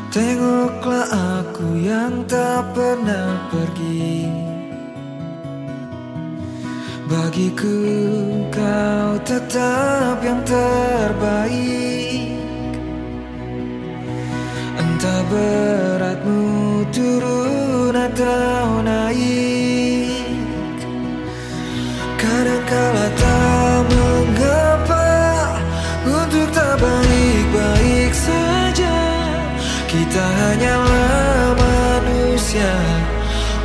[0.07, 1.11] Tengoklah
[1.43, 4.50] aku yang tak pernah pergi
[7.11, 7.75] Bagiku
[8.55, 12.39] kau tetap yang terbaik.
[14.79, 20.23] Entah beratmu turun atau naik.
[22.15, 25.11] Kadangkala tak mengapa
[26.07, 28.95] Untuk tak baik-baik saja.
[29.83, 32.71] Kita hanyalah manusia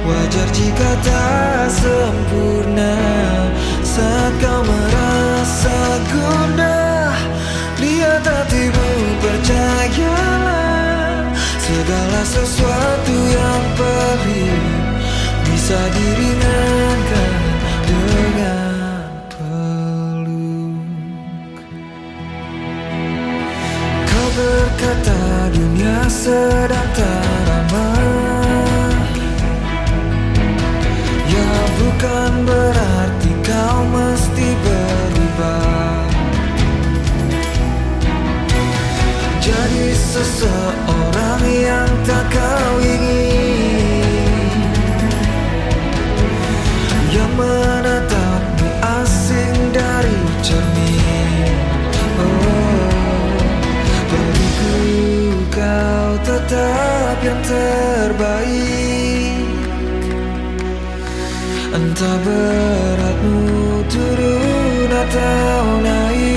[0.06, 2.94] Wajar jika tak sempurna.
[3.82, 5.78] Saat kau merasa
[6.14, 7.10] gundah
[7.82, 11.26] Lihat hatimu percayalah.
[11.58, 14.62] Segala sesuatu yang pelik
[15.42, 17.34] Bisa diringankan
[17.90, 20.86] dengan peluk.
[24.06, 27.46] Kau berkata dunia sedang tak
[31.96, 36.04] bukan berarti kau mesti berubah.
[39.40, 44.04] Jadi seseorang yang tak kau ingin.
[47.16, 48.68] Yang menatapmu
[49.00, 51.56] asing dari cermin.
[52.20, 53.40] Oh,
[54.12, 54.76] bagiku
[55.48, 58.65] kau tetap yang terbaik
[61.96, 66.36] Entah beratmu turun atau naik.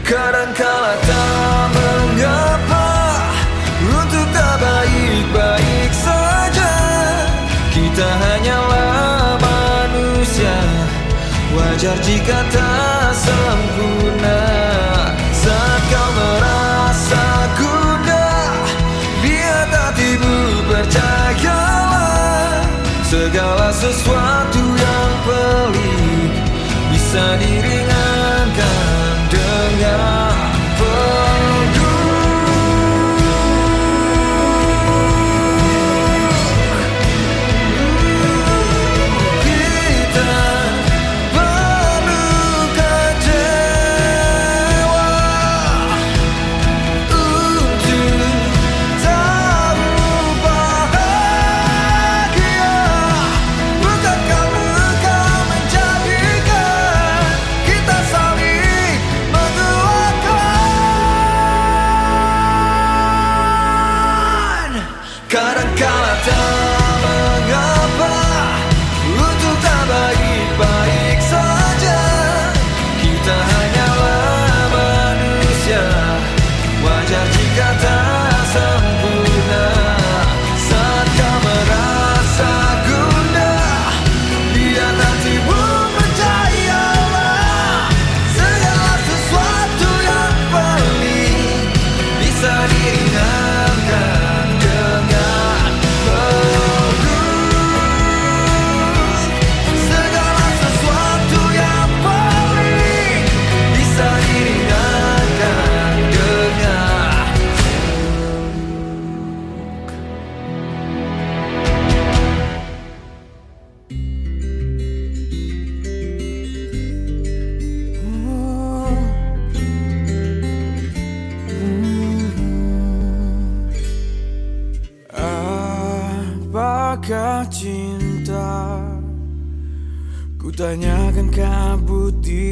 [0.00, 2.88] Kadangkala tak mengapa
[3.84, 6.72] Untuk tak baik-baik saja.
[7.68, 10.56] Kita hanyalah manusia
[11.52, 13.69] Wajar jika tak sempurna
[27.30, 27.59] Bisa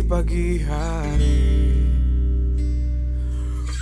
[0.08, 1.44] pagi hari.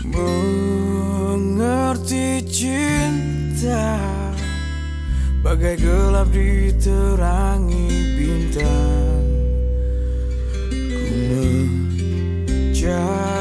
[0.07, 3.99] Mengerti cinta
[5.47, 7.87] Bagai gelap diterangi
[8.19, 9.27] bintang.
[10.75, 13.36] Ku mencari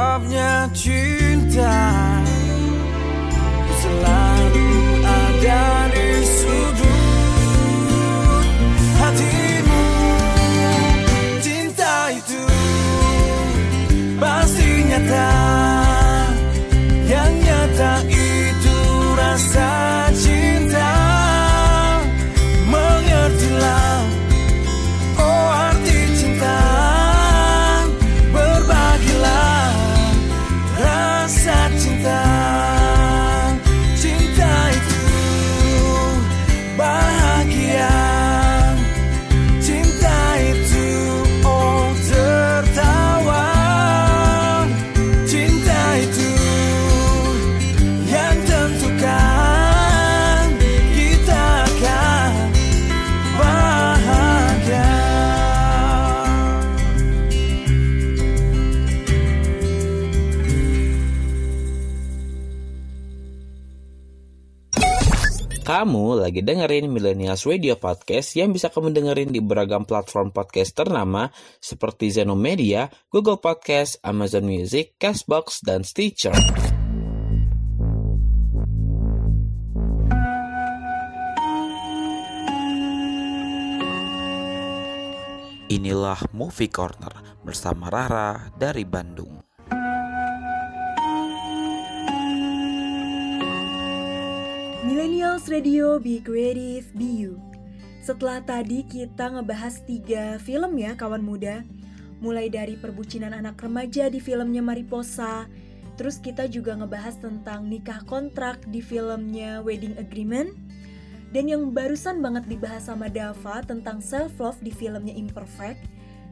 [0.70, 1.74] cinta
[66.28, 72.12] lagi dengerin Millennials Radio Podcast yang bisa kamu dengerin di beragam platform podcast ternama seperti
[72.12, 76.36] Zenomedia, Google Podcast, Amazon Music, Castbox, dan Stitcher.
[85.72, 89.47] Inilah Movie Corner bersama Rara dari Bandung.
[94.88, 97.36] Millennials Radio Be Creative Be You.
[98.00, 101.60] Setelah tadi kita ngebahas tiga film ya kawan muda.
[102.24, 105.44] Mulai dari perbucinan anak remaja di filmnya Mariposa.
[106.00, 110.56] Terus kita juga ngebahas tentang nikah kontrak di filmnya Wedding Agreement.
[111.36, 115.84] Dan yang barusan banget dibahas sama Dava tentang self-love di filmnya Imperfect.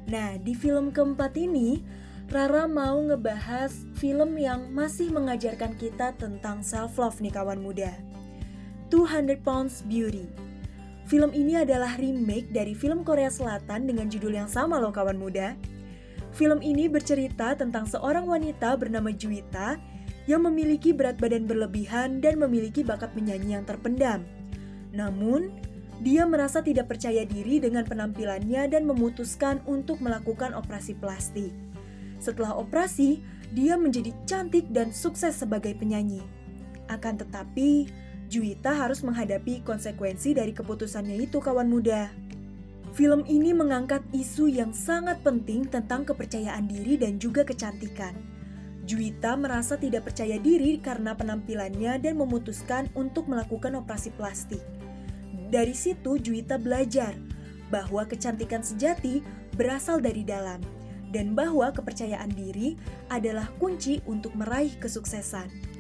[0.09, 1.85] Nah di film keempat ini
[2.33, 8.16] Rara mau ngebahas film yang masih mengajarkan kita tentang self-love nih kawan muda
[8.91, 10.31] 200 Pounds Beauty.
[11.07, 15.55] Film ini adalah remake dari film Korea Selatan dengan judul yang sama loh kawan muda.
[16.35, 19.79] Film ini bercerita tentang seorang wanita bernama Juwita
[20.27, 24.27] yang memiliki berat badan berlebihan dan memiliki bakat menyanyi yang terpendam.
[24.91, 25.55] Namun,
[26.03, 31.55] dia merasa tidak percaya diri dengan penampilannya dan memutuskan untuk melakukan operasi plastik.
[32.19, 33.23] Setelah operasi,
[33.55, 36.21] dia menjadi cantik dan sukses sebagai penyanyi.
[36.91, 37.89] Akan tetapi,
[38.27, 42.11] Juwita harus menghadapi konsekuensi dari keputusannya itu kawan muda.
[42.97, 48.17] Film ini mengangkat isu yang sangat penting tentang kepercayaan diri dan juga kecantikan.
[48.87, 54.63] Juwita merasa tidak percaya diri karena penampilannya dan memutuskan untuk melakukan operasi plastik.
[55.51, 57.15] Dari situ Juwita belajar
[57.71, 59.23] bahwa kecantikan sejati
[59.55, 60.63] berasal dari dalam
[61.15, 62.75] dan bahwa kepercayaan diri
[63.11, 65.76] adalah kunci untuk meraih kesuksesan.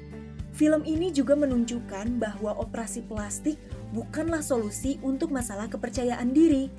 [0.56, 3.60] Film ini juga menunjukkan bahwa operasi plastik
[3.92, 6.72] bukanlah solusi untuk masalah kepercayaan diri.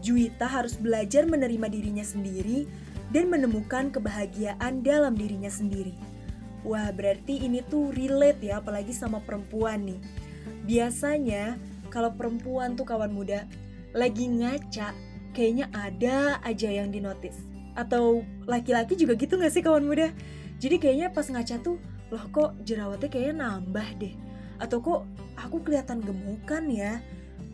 [0.00, 2.64] Juwita harus belajar menerima dirinya sendiri
[3.12, 5.92] dan menemukan kebahagiaan dalam dirinya sendiri.
[6.64, 10.00] Wah, berarti ini tuh relate ya, apalagi sama perempuan nih.
[10.64, 11.60] Biasanya,
[11.92, 13.44] kalau perempuan tuh kawan muda
[13.92, 14.96] lagi ngaca,
[15.36, 17.36] kayaknya ada aja yang dinotis.
[17.76, 20.08] Atau laki-laki juga gitu gak sih kawan muda?
[20.56, 21.76] Jadi kayaknya pas ngaca tuh,
[22.12, 24.14] loh kok jerawatnya kayaknya nambah deh.
[24.60, 25.08] Atau kok
[25.40, 27.00] aku kelihatan gemukan ya?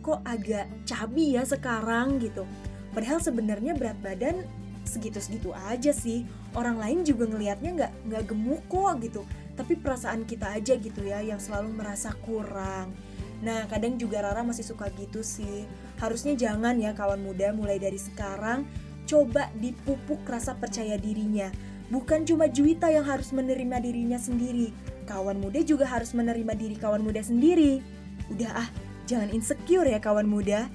[0.03, 2.43] Kok agak cabi ya sekarang gitu.
[2.91, 4.43] Padahal sebenarnya berat badan
[4.83, 6.27] segitu-segitu aja sih.
[6.51, 9.21] Orang lain juga ngelihatnya nggak nggak gemuk kok gitu.
[9.55, 12.91] Tapi perasaan kita aja gitu ya yang selalu merasa kurang.
[13.39, 15.63] Nah, kadang juga Rara masih suka gitu sih.
[15.95, 18.67] Harusnya jangan ya kawan muda mulai dari sekarang
[19.07, 21.47] coba dipupuk rasa percaya dirinya.
[21.89, 24.69] Bukan cuma Juwita yang harus menerima dirinya sendiri.
[25.09, 27.81] Kawan muda juga harus menerima diri kawan muda sendiri.
[28.29, 28.69] Udah ah,
[29.09, 30.69] jangan insecure ya kawan muda.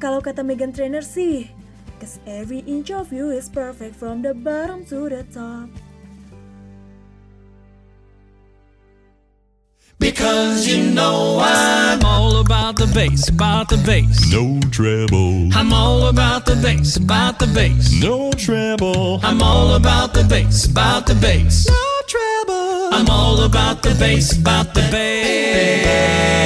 [0.00, 1.48] Kalau kata Megan Trainor sih,
[1.96, 5.72] Cause every inch of you is perfect from the bottom to the top.
[9.98, 14.30] Because you know I'm all about the bass, about the bass.
[14.30, 17.92] No treble, I'm all about the bass, about the bass.
[18.00, 21.66] no treble, I'm all about the bass, about the bass.
[21.66, 22.94] no treble.
[22.94, 26.36] I'm all about the bass, about the bass.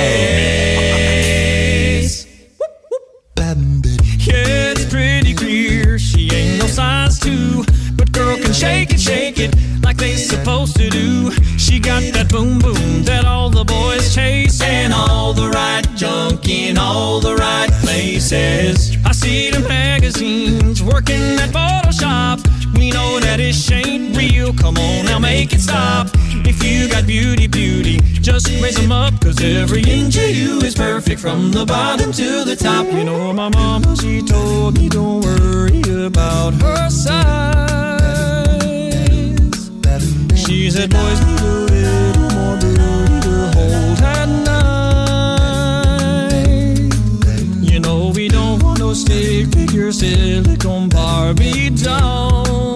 [4.26, 9.38] Yeah, it's pretty clear she ain't no size two, but girl can shake it, shake
[9.40, 11.32] it like they supposed to do.
[11.70, 16.48] She got that boom boom that all the boys chase, and all the right junk
[16.48, 18.96] in all the right places.
[19.06, 22.42] I see the magazines working at Photoshop.
[22.76, 24.52] We know that it ain't real.
[24.52, 26.08] Come on now, make it stop.
[26.44, 29.20] If you got beauty, beauty, just raise them up.
[29.20, 32.86] Cause every inch of you is perfect from the bottom to the top.
[32.86, 38.49] You know, my mama, she told me don't worry about her size.
[40.50, 45.70] She said, boys need a little more beauty to hold at night.
[47.62, 52.74] You know, we don't want no stick figure silicone Barbie doll.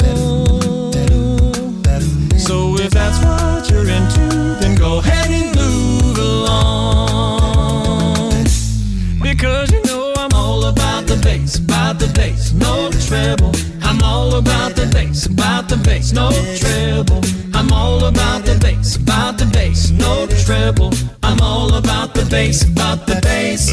[2.39, 7.25] So if that's what you're into, then go ahead and move along.
[9.21, 13.53] Because you know I'm all about the bass, about the bass, no treble.
[13.83, 17.34] I'm all about the bass, about the bass, no treble.
[17.85, 20.91] All about the bass, about the bass, no treble.
[21.23, 23.67] I'm all about the bass, about the bass.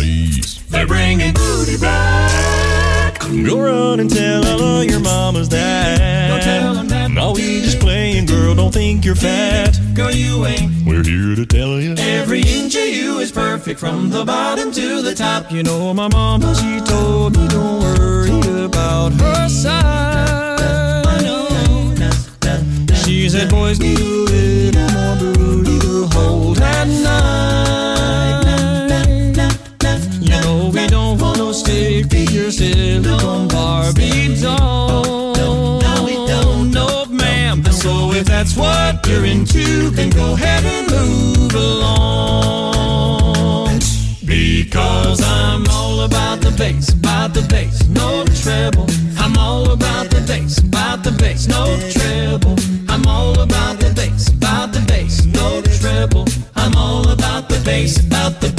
[0.70, 3.20] They're bringing booty back.
[3.20, 6.30] Go run and tell all your mamas that.
[6.30, 7.09] Go tell 'em that.
[7.12, 8.53] No, we just playing, girl.
[8.53, 9.80] Don't think you're fat.
[9.93, 11.95] Girl, you ain't We're here to tell you.
[11.97, 15.51] Every inch of you is perfect from the bottom to the top.
[15.51, 21.00] You know, my mama, she told me don't worry about her size.
[23.12, 28.45] She said, boys need a little more booty to hold at night.
[30.22, 35.36] You know, we don't want no stick figure silicone Barbie doll.
[36.64, 37.66] No, ma'am.
[37.66, 42.62] So if that's what you're into, then go ahead and move along.
[44.26, 48.88] Because I'm all about the bass, about the bass, no treble.
[49.18, 52.11] I'm all about the bass, about the bass, no treble.
[57.82, 58.50] About the bass, about the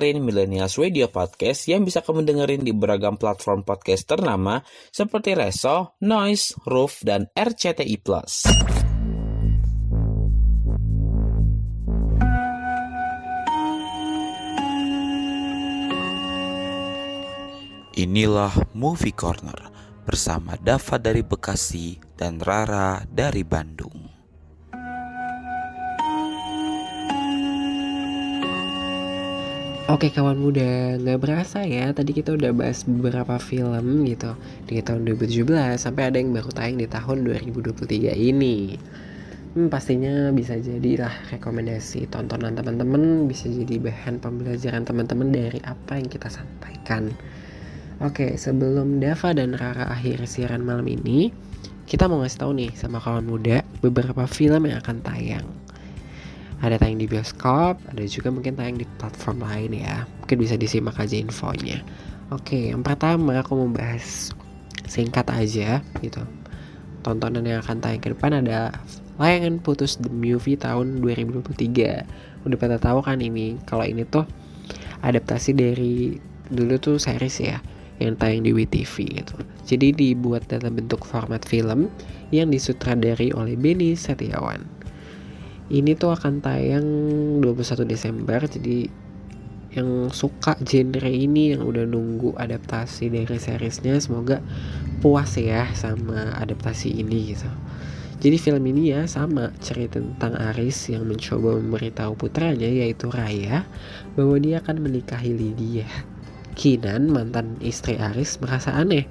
[0.00, 6.00] dengerin Millennials Radio Podcast yang bisa kamu dengerin di beragam platform podcast ternama seperti Reso,
[6.00, 8.00] Noise, Roof, dan RCTI+.
[18.00, 19.68] Inilah Movie Corner
[20.08, 23.99] bersama Dava dari Bekasi dan Rara dari Bandung.
[29.90, 34.38] Oke kawan muda, nggak berasa ya tadi kita udah bahas beberapa film gitu
[34.70, 35.50] di tahun 2017
[35.82, 38.78] sampai ada yang baru tayang di tahun 2023 ini.
[39.58, 46.06] Hmm, pastinya bisa jadilah rekomendasi tontonan teman-teman, bisa jadi bahan pembelajaran teman-teman dari apa yang
[46.06, 47.10] kita sampaikan.
[47.98, 51.34] Oke, sebelum Dava dan Rara akhir siaran malam ini,
[51.90, 55.50] kita mau ngasih tahu nih sama kawan muda beberapa film yang akan tayang.
[56.60, 60.04] Ada tayang di bioskop, ada juga mungkin tayang di platform lain ya.
[60.24, 61.80] Mungkin bisa disimak aja infonya.
[62.28, 64.28] Oke, yang pertama aku mau bahas
[64.84, 66.20] singkat aja gitu.
[67.00, 68.76] Tontonan yang akan tayang ke depan ada
[69.16, 72.44] Layangan Putus The Movie tahun 2023.
[72.44, 74.28] Udah pada tahu kan ini kalau ini tuh
[75.00, 76.20] adaptasi dari
[76.52, 77.56] dulu tuh series ya
[78.00, 78.94] yang tayang di WTV
[79.24, 79.36] gitu.
[79.64, 81.88] Jadi dibuat dalam bentuk format film
[82.32, 84.79] yang disutradari oleh Benny Setiawan
[85.70, 86.86] ini tuh akan tayang
[87.42, 88.90] 21 Desember jadi
[89.70, 94.42] yang suka genre ini yang udah nunggu adaptasi dari seriesnya semoga
[94.98, 97.46] puas ya sama adaptasi ini gitu.
[98.20, 103.64] Jadi film ini ya sama cerita tentang Aris yang mencoba memberitahu putranya yaitu Raya
[104.18, 105.88] bahwa dia akan menikahi Lydia.
[106.52, 109.08] Kinan mantan istri Aris merasa aneh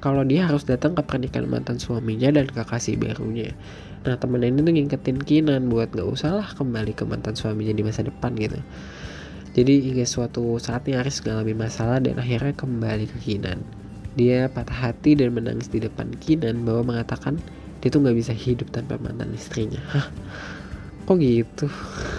[0.00, 3.52] kalau dia harus datang ke pernikahan mantan suaminya dan kekasih barunya
[4.00, 7.84] Nah temen ini tuh ngingetin Kinan buat gak usah lah kembali ke mantan suaminya di
[7.84, 8.56] masa depan gitu.
[9.52, 13.60] Jadi hingga suatu saatnya Aris mengalami masalah dan akhirnya kembali ke Kinan.
[14.16, 17.36] Dia patah hati dan menangis di depan Kinan bahwa mengatakan
[17.84, 19.80] dia tuh gak bisa hidup tanpa mantan istrinya.
[19.92, 20.08] Hah?
[21.04, 21.68] Kok gitu?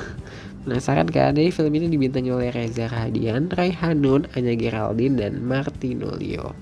[0.62, 1.34] Penasaran kan?
[1.34, 6.54] Jadi film ini dibintangi oleh Reza Rahadian, Raihanun, Anya Geraldine, dan Martinolio.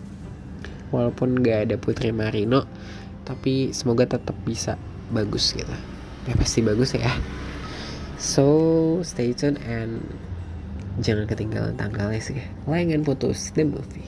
[0.95, 2.63] Walaupun gak ada Putri Marino,
[3.27, 4.79] tapi semoga tetap bisa
[5.09, 5.71] bagus gitu
[6.25, 7.11] ya pasti bagus ya
[8.19, 8.45] so
[9.01, 10.01] stay tune and
[10.99, 14.05] jangan ketinggalan tanggalnya sih layangan putus the movie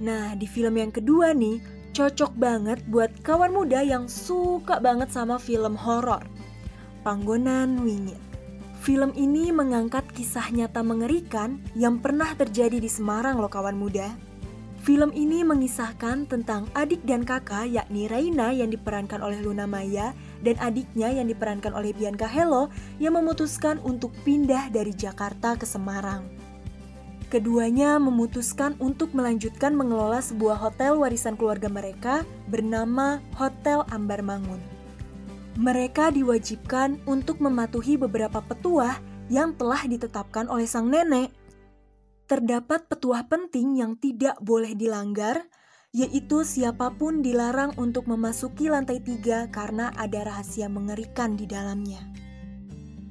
[0.00, 1.60] Nah, di film yang kedua nih,
[1.92, 6.24] cocok banget buat kawan muda yang suka banget sama film horor.
[7.04, 8.16] Panggonan Wingit.
[8.80, 14.08] Film ini mengangkat kisah nyata mengerikan yang pernah terjadi di Semarang loh kawan muda.
[14.90, 20.10] Film ini mengisahkan tentang adik dan kakak yakni Raina yang diperankan oleh Luna Maya
[20.42, 22.66] dan adiknya yang diperankan oleh Bianca Hello
[22.98, 26.26] yang memutuskan untuk pindah dari Jakarta ke Semarang.
[27.30, 34.58] Keduanya memutuskan untuk melanjutkan mengelola sebuah hotel warisan keluarga mereka bernama Hotel Ambar Mangun.
[35.54, 38.98] Mereka diwajibkan untuk mematuhi beberapa petuah
[39.30, 41.30] yang telah ditetapkan oleh sang nenek.
[42.30, 45.50] Terdapat petuah penting yang tidak boleh dilanggar,
[45.90, 51.98] yaitu siapa pun dilarang untuk memasuki lantai tiga karena ada rahasia mengerikan di dalamnya.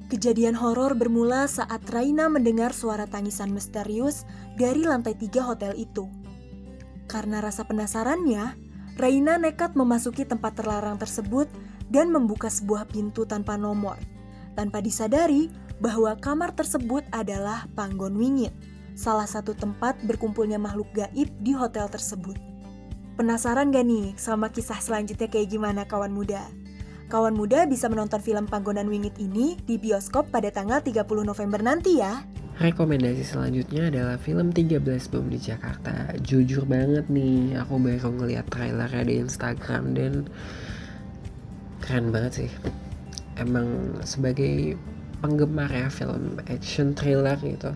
[0.08, 4.24] Kejadian horor bermula saat Raina mendengar suara tangisan misterius
[4.56, 6.08] dari lantai tiga hotel itu.
[7.04, 8.56] Karena rasa penasarannya,
[8.96, 11.44] Raina nekat memasuki tempat terlarang tersebut
[11.92, 14.00] dan membuka sebuah pintu tanpa nomor,
[14.56, 18.56] tanpa disadari bahwa kamar tersebut adalah Panggon Wingit,
[19.00, 22.36] salah satu tempat berkumpulnya makhluk gaib di hotel tersebut.
[23.16, 26.44] Penasaran gak nih sama kisah selanjutnya kayak gimana kawan muda?
[27.08, 31.96] Kawan muda bisa menonton film Panggonan Wingit ini di bioskop pada tanggal 30 November nanti
[31.96, 32.20] ya.
[32.60, 36.12] Rekomendasi selanjutnya adalah film 13 Bom di Jakarta.
[36.20, 40.12] Jujur banget nih, aku baru ngeliat trailernya di Instagram dan
[41.80, 42.50] keren banget sih.
[43.40, 44.76] Emang sebagai
[45.24, 47.72] penggemar ya film action thriller gitu.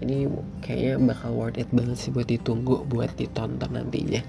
[0.00, 0.32] Ini
[0.64, 4.24] kayaknya bakal worth it banget sih buat ditunggu, buat ditonton nantinya.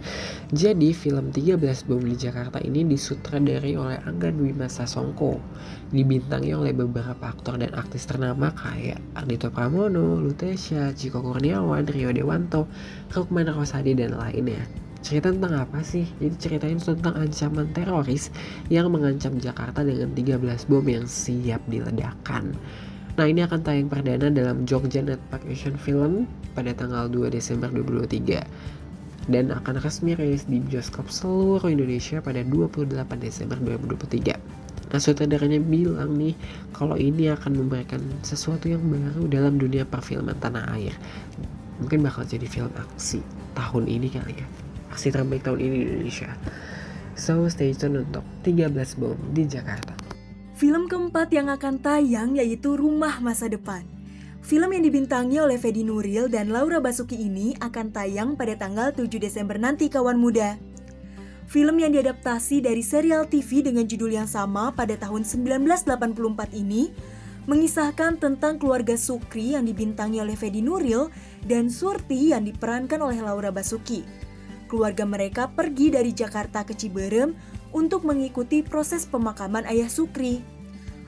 [0.51, 5.39] Jadi film 13 Bom di Jakarta ini disutradari oleh Angga Dwi Masa Songko.
[5.95, 12.67] Dibintangi oleh beberapa aktor dan aktris ternama kayak Ardito Pramono, Lutesha, Ciko Kurniawan, Rio Dewanto,
[13.15, 14.67] Rukman Rosadi, dan lainnya.
[15.01, 16.05] Cerita tentang apa sih?
[16.21, 18.29] Jadi ceritain tentang ancaman teroris
[18.69, 22.53] yang mengancam Jakarta dengan 13 bom yang siap diledakkan.
[23.19, 29.27] Nah ini akan tayang perdana dalam Jogja Netpark Asian Film pada tanggal 2 Desember 2023
[29.27, 32.87] dan akan resmi rilis di bioskop seluruh Indonesia pada 28
[33.19, 34.95] Desember 2023.
[34.95, 36.39] Nah sutradaranya bilang nih
[36.71, 40.95] kalau ini akan memberikan sesuatu yang baru dalam dunia perfilman tanah air.
[41.83, 43.19] Mungkin bakal jadi film aksi
[43.59, 44.47] tahun ini kali ya.
[44.87, 46.31] Aksi terbaik tahun ini di Indonesia.
[47.19, 50.00] So stay tune untuk 13 Bom di Jakarta.
[50.61, 53.81] Film keempat yang akan tayang yaitu Rumah Masa Depan.
[54.45, 59.09] Film yang dibintangi oleh Fedi Nuril dan Laura Basuki ini akan tayang pada tanggal 7
[59.17, 60.61] Desember nanti kawan muda.
[61.49, 66.93] Film yang diadaptasi dari serial TV dengan judul yang sama pada tahun 1984 ini
[67.49, 71.09] mengisahkan tentang keluarga Sukri yang dibintangi oleh Fedi Nuril
[71.41, 74.05] dan Surti yang diperankan oleh Laura Basuki.
[74.69, 77.33] Keluarga mereka pergi dari Jakarta ke Ciberem
[77.71, 80.43] untuk mengikuti proses pemakaman ayah Sukri.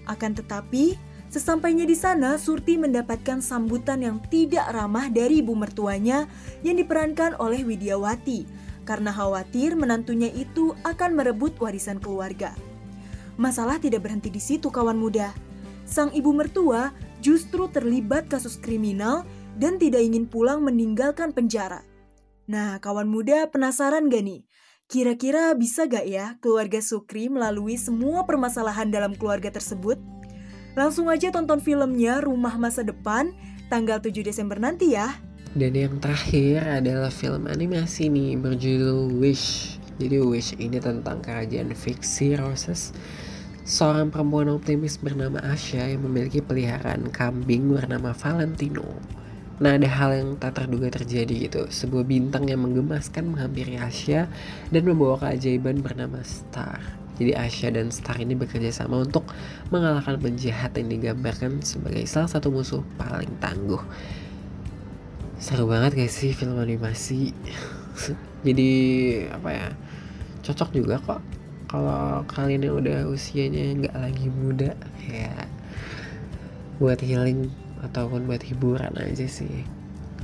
[0.03, 0.99] Akan tetapi,
[1.32, 6.28] sesampainya di sana Surti mendapatkan sambutan yang tidak ramah dari ibu mertuanya
[6.61, 12.51] yang diperankan oleh Widiawati karena khawatir menantunya itu akan merebut warisan keluarga.
[13.39, 15.34] Masalah tidak berhenti di situ kawan muda.
[15.88, 16.93] Sang ibu mertua
[17.24, 19.26] justru terlibat kasus kriminal
[19.57, 21.82] dan tidak ingin pulang meninggalkan penjara.
[22.45, 24.43] Nah, kawan muda penasaran gak nih?
[24.92, 29.98] Kira-kira bisa gak ya keluarga Sukri melalui semua permasalahan dalam keluarga tersebut?
[30.74, 33.32] Langsung aja tonton filmnya Rumah Masa Depan
[33.72, 35.18] tanggal 7 Desember nanti ya.
[35.54, 39.78] Dan yang terakhir adalah film animasi nih berjudul Wish.
[40.02, 42.90] Jadi Wish ini tentang kerajaan fiksi Roses.
[43.64, 48.84] Seorang perempuan optimis bernama Asya yang memiliki peliharaan kambing bernama Valentino.
[49.64, 51.72] Nah ada hal yang tak terduga terjadi gitu.
[51.72, 54.28] Sebuah bintang yang menggemaskan menghampiri Asya
[54.75, 56.83] dan membawa keajaiban bernama Star.
[57.16, 59.24] Jadi Asya dan Star ini bekerja sama untuk
[59.71, 63.79] mengalahkan penjahat yang digambarkan sebagai salah satu musuh paling tangguh.
[65.39, 67.32] Seru banget guys sih film animasi?
[68.47, 68.71] Jadi
[69.32, 69.67] apa ya
[70.43, 71.24] cocok juga kok
[71.71, 74.75] kalau kalian yang udah usianya nggak lagi muda.
[75.08, 75.47] Ya.
[76.83, 79.68] Buat healing ataupun buat hiburan aja sih.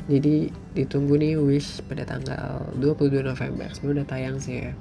[0.10, 3.70] Jadi ditunggu nih Wish pada tanggal 22 November.
[3.70, 4.74] Sebenarnya udah tayang sih ya.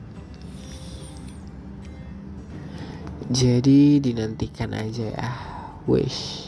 [3.28, 5.30] Jadi dinantikan aja ya.
[5.84, 6.47] Wish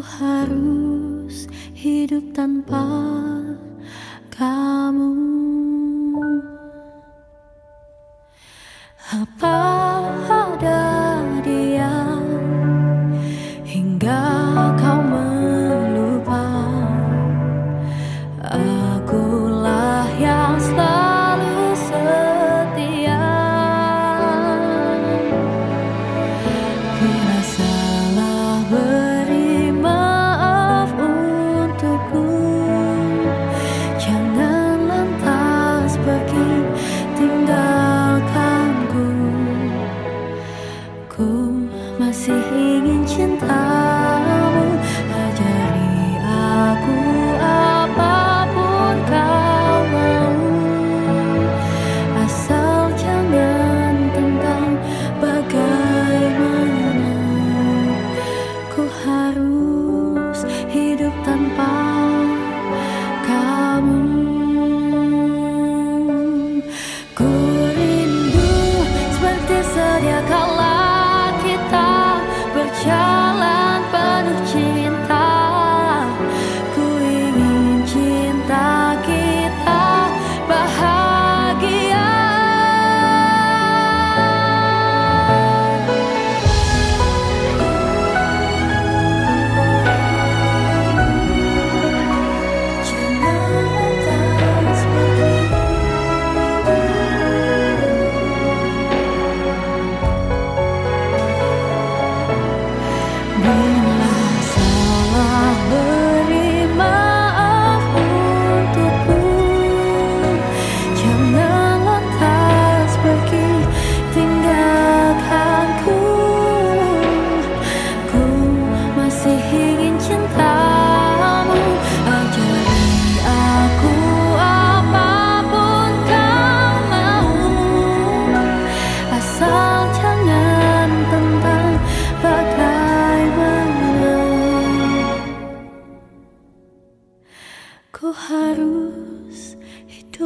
[0.00, 1.44] harus
[1.76, 2.84] hidup tanpa
[4.32, 5.19] kamu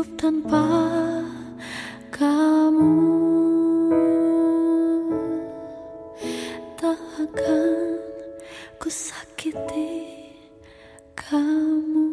[0.04, 0.64] hidup tanpa
[2.12, 2.92] kamu
[6.76, 7.72] Tak akan
[8.76, 10.04] ku sakiti
[11.16, 12.12] kamu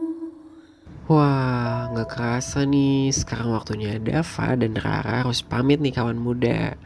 [1.11, 3.11] Wah, nggak kerasa nih.
[3.11, 6.80] Sekarang waktunya Dava dan Rara harus pamit nih kawan muda.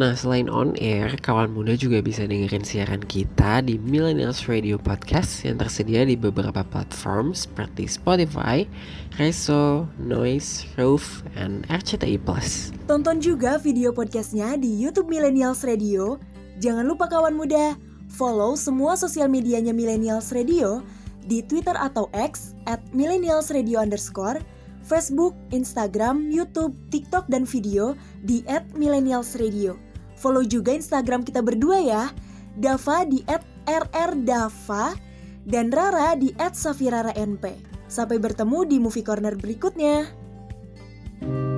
[0.00, 5.44] Nah, selain on air, kawan muda juga bisa dengerin siaran kita di Millennials Radio Podcast
[5.44, 8.64] yang tersedia di beberapa platform seperti Spotify,
[9.20, 12.16] Reso, Noise, Roof, and RCTI.
[12.88, 16.16] Tonton juga video podcastnya di YouTube Millennials Radio.
[16.64, 17.76] Jangan lupa kawan muda,
[18.08, 20.80] follow semua sosial medianya Millennials Radio
[21.28, 24.40] di Twitter atau X at Millennials Radio underscore,
[24.80, 27.92] Facebook, Instagram, YouTube, TikTok, dan video
[28.24, 29.89] di at Millennials Radio.
[30.20, 32.12] Follow juga Instagram kita berdua ya,
[32.60, 33.24] Dava di
[33.64, 34.92] rrdava,
[35.48, 37.44] dan Rara di safirara.np.
[37.88, 40.06] Sampai bertemu di Movie Corner berikutnya.
[41.20, 41.49] Surya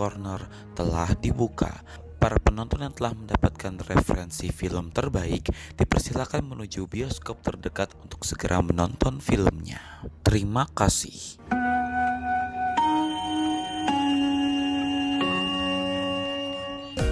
[0.00, 0.40] Corner
[0.72, 1.84] telah dibuka.
[2.16, 9.20] Para penonton yang telah mendapatkan referensi film terbaik dipersilakan menuju bioskop terdekat untuk segera menonton
[9.20, 9.76] filmnya.
[10.24, 11.36] Terima kasih.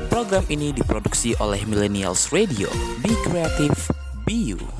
[0.08, 2.72] Program ini diproduksi oleh Millennials Radio.
[3.04, 3.76] Be creative,
[4.24, 4.77] be you.